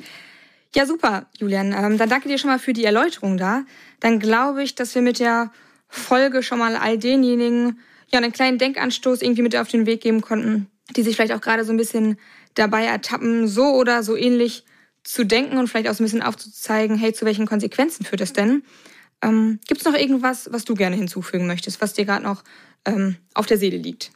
Ja, 0.75 0.85
super, 0.85 1.27
Julian. 1.37 1.73
Ähm, 1.73 1.97
dann 1.97 2.09
danke 2.09 2.29
dir 2.29 2.37
schon 2.37 2.49
mal 2.49 2.59
für 2.59 2.73
die 2.73 2.85
Erläuterung 2.85 3.37
da. 3.37 3.63
Dann 3.99 4.19
glaube 4.19 4.63
ich, 4.63 4.75
dass 4.75 4.93
wir 4.93 5.01
mit 5.01 5.19
der 5.19 5.51
Folge 5.87 6.43
schon 6.43 6.59
mal 6.59 6.75
all 6.75 6.97
denjenigen 6.97 7.79
ja 8.11 8.19
einen 8.19 8.31
kleinen 8.31 8.57
Denkanstoß 8.57 9.21
irgendwie 9.21 9.41
mit 9.41 9.55
auf 9.55 9.67
den 9.67 9.85
Weg 9.85 10.01
geben 10.01 10.21
konnten, 10.21 10.67
die 10.95 11.03
sich 11.03 11.15
vielleicht 11.15 11.33
auch 11.33 11.41
gerade 11.41 11.63
so 11.63 11.71
ein 11.71 11.77
bisschen 11.77 12.17
dabei 12.53 12.85
ertappen, 12.85 13.47
so 13.47 13.65
oder 13.75 14.03
so 14.03 14.15
ähnlich 14.15 14.63
zu 15.03 15.23
denken 15.23 15.57
und 15.57 15.67
vielleicht 15.67 15.87
auch 15.87 15.93
so 15.93 16.03
ein 16.03 16.05
bisschen 16.05 16.21
aufzuzeigen, 16.21 16.97
hey, 16.97 17.13
zu 17.13 17.25
welchen 17.25 17.47
Konsequenzen 17.47 18.05
führt 18.05 18.21
das 18.21 18.33
denn? 18.33 18.63
Ähm, 19.21 19.59
Gibt 19.67 19.81
es 19.81 19.85
noch 19.85 19.95
irgendwas, 19.95 20.49
was 20.51 20.65
du 20.65 20.75
gerne 20.75 20.95
hinzufügen 20.95 21.47
möchtest, 21.47 21.81
was 21.81 21.93
dir 21.93 22.05
gerade 22.05 22.23
noch 22.23 22.43
ähm, 22.85 23.15
auf 23.33 23.45
der 23.45 23.57
Seele 23.57 23.77
liegt? 23.77 24.11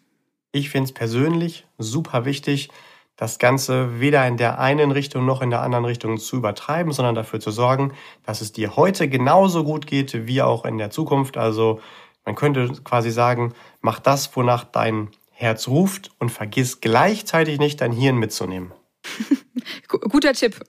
Ich 0.51 0.69
finde 0.69 0.89
es 0.89 0.93
persönlich 0.93 1.65
super 1.77 2.25
wichtig, 2.25 2.69
das 3.15 3.37
Ganze 3.39 3.99
weder 3.99 4.27
in 4.27 4.37
der 4.37 4.59
einen 4.59 4.91
Richtung 4.91 5.25
noch 5.25 5.41
in 5.41 5.49
der 5.49 5.61
anderen 5.61 5.85
Richtung 5.85 6.17
zu 6.17 6.37
übertreiben, 6.37 6.91
sondern 6.91 7.15
dafür 7.15 7.39
zu 7.39 7.51
sorgen, 7.51 7.93
dass 8.25 8.41
es 8.41 8.51
dir 8.51 8.75
heute 8.75 9.07
genauso 9.07 9.63
gut 9.63 9.85
geht 9.85 10.27
wie 10.27 10.41
auch 10.41 10.65
in 10.65 10.77
der 10.77 10.89
Zukunft. 10.89 11.37
Also 11.37 11.79
man 12.25 12.35
könnte 12.35 12.69
quasi 12.83 13.11
sagen, 13.11 13.53
mach 13.81 13.99
das, 13.99 14.35
wonach 14.35 14.63
dein 14.63 15.09
Herz 15.31 15.67
ruft 15.67 16.11
und 16.19 16.31
vergiss 16.31 16.81
gleichzeitig 16.81 17.59
nicht 17.59 17.81
dein 17.81 17.91
Hirn 17.91 18.17
mitzunehmen. 18.17 18.71
Guter 19.87 20.33
Tipp, 20.33 20.59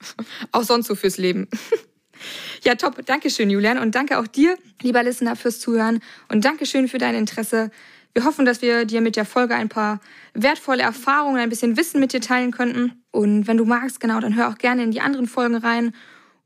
auch 0.51 0.63
sonst 0.63 0.87
so 0.87 0.95
fürs 0.95 1.17
Leben. 1.17 1.47
Ja, 2.63 2.75
top. 2.75 3.05
Dankeschön, 3.05 3.49
Julian. 3.49 3.77
Und 3.77 3.93
danke 3.93 4.17
auch 4.17 4.25
dir, 4.25 4.57
lieber 4.81 5.03
Listener, 5.03 5.35
fürs 5.35 5.59
Zuhören. 5.59 6.01
Und 6.29 6.45
Dankeschön 6.45 6.87
für 6.87 6.97
dein 6.97 7.13
Interesse 7.13 7.69
wir 8.15 8.23
hoffen, 8.23 8.45
dass 8.45 8.61
wir 8.61 8.85
dir 8.85 9.01
mit 9.01 9.17
der 9.17 9.25
Folge 9.25 9.55
ein 9.55 9.67
paar 9.67 9.99
wertvolle 10.33 10.83
Erfahrungen, 10.83 11.37
ein 11.37 11.49
bisschen 11.49 11.75
Wissen 11.75 11.99
mit 11.99 12.13
dir 12.13 12.21
teilen 12.21 12.51
könnten. 12.51 13.03
Und 13.11 13.45
wenn 13.45 13.57
du 13.57 13.65
magst, 13.65 13.99
genau, 13.99 14.21
dann 14.21 14.37
hör 14.37 14.47
auch 14.47 14.57
gerne 14.57 14.83
in 14.83 14.91
die 14.91 15.01
anderen 15.01 15.27
Folgen 15.27 15.55
rein. 15.55 15.93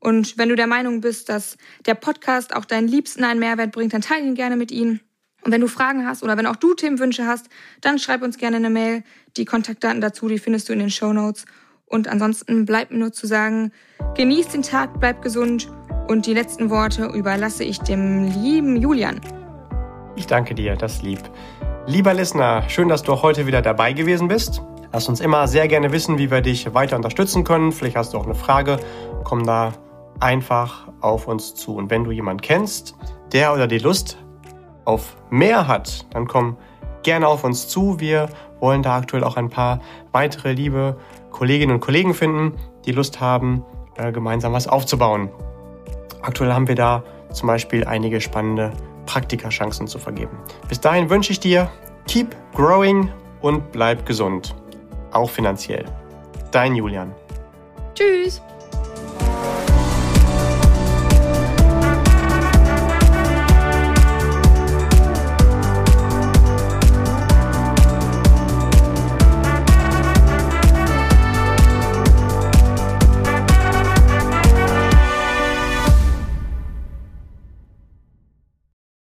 Und 0.00 0.36
wenn 0.36 0.48
du 0.48 0.56
der 0.56 0.66
Meinung 0.66 1.00
bist, 1.00 1.28
dass 1.28 1.56
der 1.86 1.94
Podcast 1.94 2.56
auch 2.56 2.64
deinen 2.64 2.88
Liebsten 2.88 3.22
einen 3.22 3.38
Mehrwert 3.38 3.70
bringt, 3.70 3.94
dann 3.94 4.00
teile 4.00 4.26
ihn 4.26 4.34
gerne 4.34 4.56
mit 4.56 4.72
ihnen. 4.72 5.00
Und 5.42 5.52
wenn 5.52 5.60
du 5.60 5.68
Fragen 5.68 6.06
hast 6.06 6.24
oder 6.24 6.36
wenn 6.36 6.46
auch 6.46 6.56
du 6.56 6.74
Themenwünsche 6.74 7.24
hast, 7.24 7.48
dann 7.80 8.00
schreib 8.00 8.22
uns 8.22 8.36
gerne 8.36 8.56
eine 8.56 8.70
Mail. 8.70 9.04
Die 9.36 9.44
Kontaktdaten 9.44 10.00
dazu, 10.00 10.26
die 10.26 10.38
findest 10.38 10.68
du 10.68 10.72
in 10.72 10.80
den 10.80 10.90
Show 10.90 11.12
Notes. 11.12 11.44
Und 11.86 12.08
ansonsten 12.08 12.66
bleibt 12.66 12.90
mir 12.90 12.98
nur 12.98 13.12
zu 13.12 13.28
sagen, 13.28 13.70
genieß 14.16 14.48
den 14.48 14.62
Tag, 14.62 14.98
bleib 14.98 15.22
gesund 15.22 15.70
und 16.08 16.26
die 16.26 16.34
letzten 16.34 16.68
Worte 16.68 17.06
überlasse 17.14 17.62
ich 17.62 17.78
dem 17.78 18.24
lieben 18.42 18.76
Julian. 18.76 19.20
Ich 20.16 20.26
danke 20.26 20.54
dir, 20.54 20.76
das 20.76 21.02
lieb. 21.02 21.20
Lieber 21.90 22.14
Listener, 22.14 22.62
schön, 22.68 22.86
dass 22.86 23.02
du 23.02 23.12
auch 23.12 23.24
heute 23.24 23.48
wieder 23.48 23.62
dabei 23.62 23.92
gewesen 23.92 24.28
bist. 24.28 24.62
Lass 24.92 25.08
uns 25.08 25.18
immer 25.18 25.48
sehr 25.48 25.66
gerne 25.66 25.90
wissen, 25.90 26.18
wie 26.18 26.30
wir 26.30 26.40
dich 26.40 26.72
weiter 26.72 26.94
unterstützen 26.94 27.42
können. 27.42 27.72
Vielleicht 27.72 27.96
hast 27.96 28.14
du 28.14 28.18
auch 28.18 28.26
eine 28.26 28.36
Frage. 28.36 28.78
Komm 29.24 29.44
da 29.44 29.72
einfach 30.20 30.86
auf 31.00 31.26
uns 31.26 31.56
zu. 31.56 31.74
Und 31.74 31.90
wenn 31.90 32.04
du 32.04 32.12
jemanden 32.12 32.42
kennst, 32.42 32.94
der 33.32 33.52
oder 33.52 33.66
die 33.66 33.78
Lust 33.78 34.18
auf 34.84 35.16
mehr 35.30 35.66
hat, 35.66 36.06
dann 36.14 36.28
komm 36.28 36.58
gerne 37.02 37.26
auf 37.26 37.42
uns 37.42 37.66
zu. 37.66 37.98
Wir 37.98 38.28
wollen 38.60 38.84
da 38.84 38.98
aktuell 38.98 39.24
auch 39.24 39.36
ein 39.36 39.50
paar 39.50 39.80
weitere 40.12 40.52
liebe 40.52 40.96
Kolleginnen 41.32 41.74
und 41.74 41.80
Kollegen 41.80 42.14
finden, 42.14 42.52
die 42.86 42.92
Lust 42.92 43.20
haben, 43.20 43.64
äh, 43.96 44.12
gemeinsam 44.12 44.52
was 44.52 44.68
aufzubauen. 44.68 45.28
Aktuell 46.22 46.52
haben 46.52 46.68
wir 46.68 46.76
da 46.76 47.02
zum 47.32 47.48
Beispiel 47.48 47.84
einige 47.84 48.20
spannende 48.20 48.70
Praktikachancen 49.10 49.88
zu 49.88 49.98
vergeben. 49.98 50.38
Bis 50.68 50.78
dahin 50.80 51.10
wünsche 51.10 51.32
ich 51.32 51.40
dir, 51.40 51.68
keep 52.06 52.36
growing 52.54 53.10
und 53.40 53.72
bleib 53.72 54.06
gesund. 54.06 54.54
Auch 55.10 55.28
finanziell. 55.28 55.84
Dein 56.52 56.76
Julian. 56.76 57.12
Tschüss. 57.92 58.40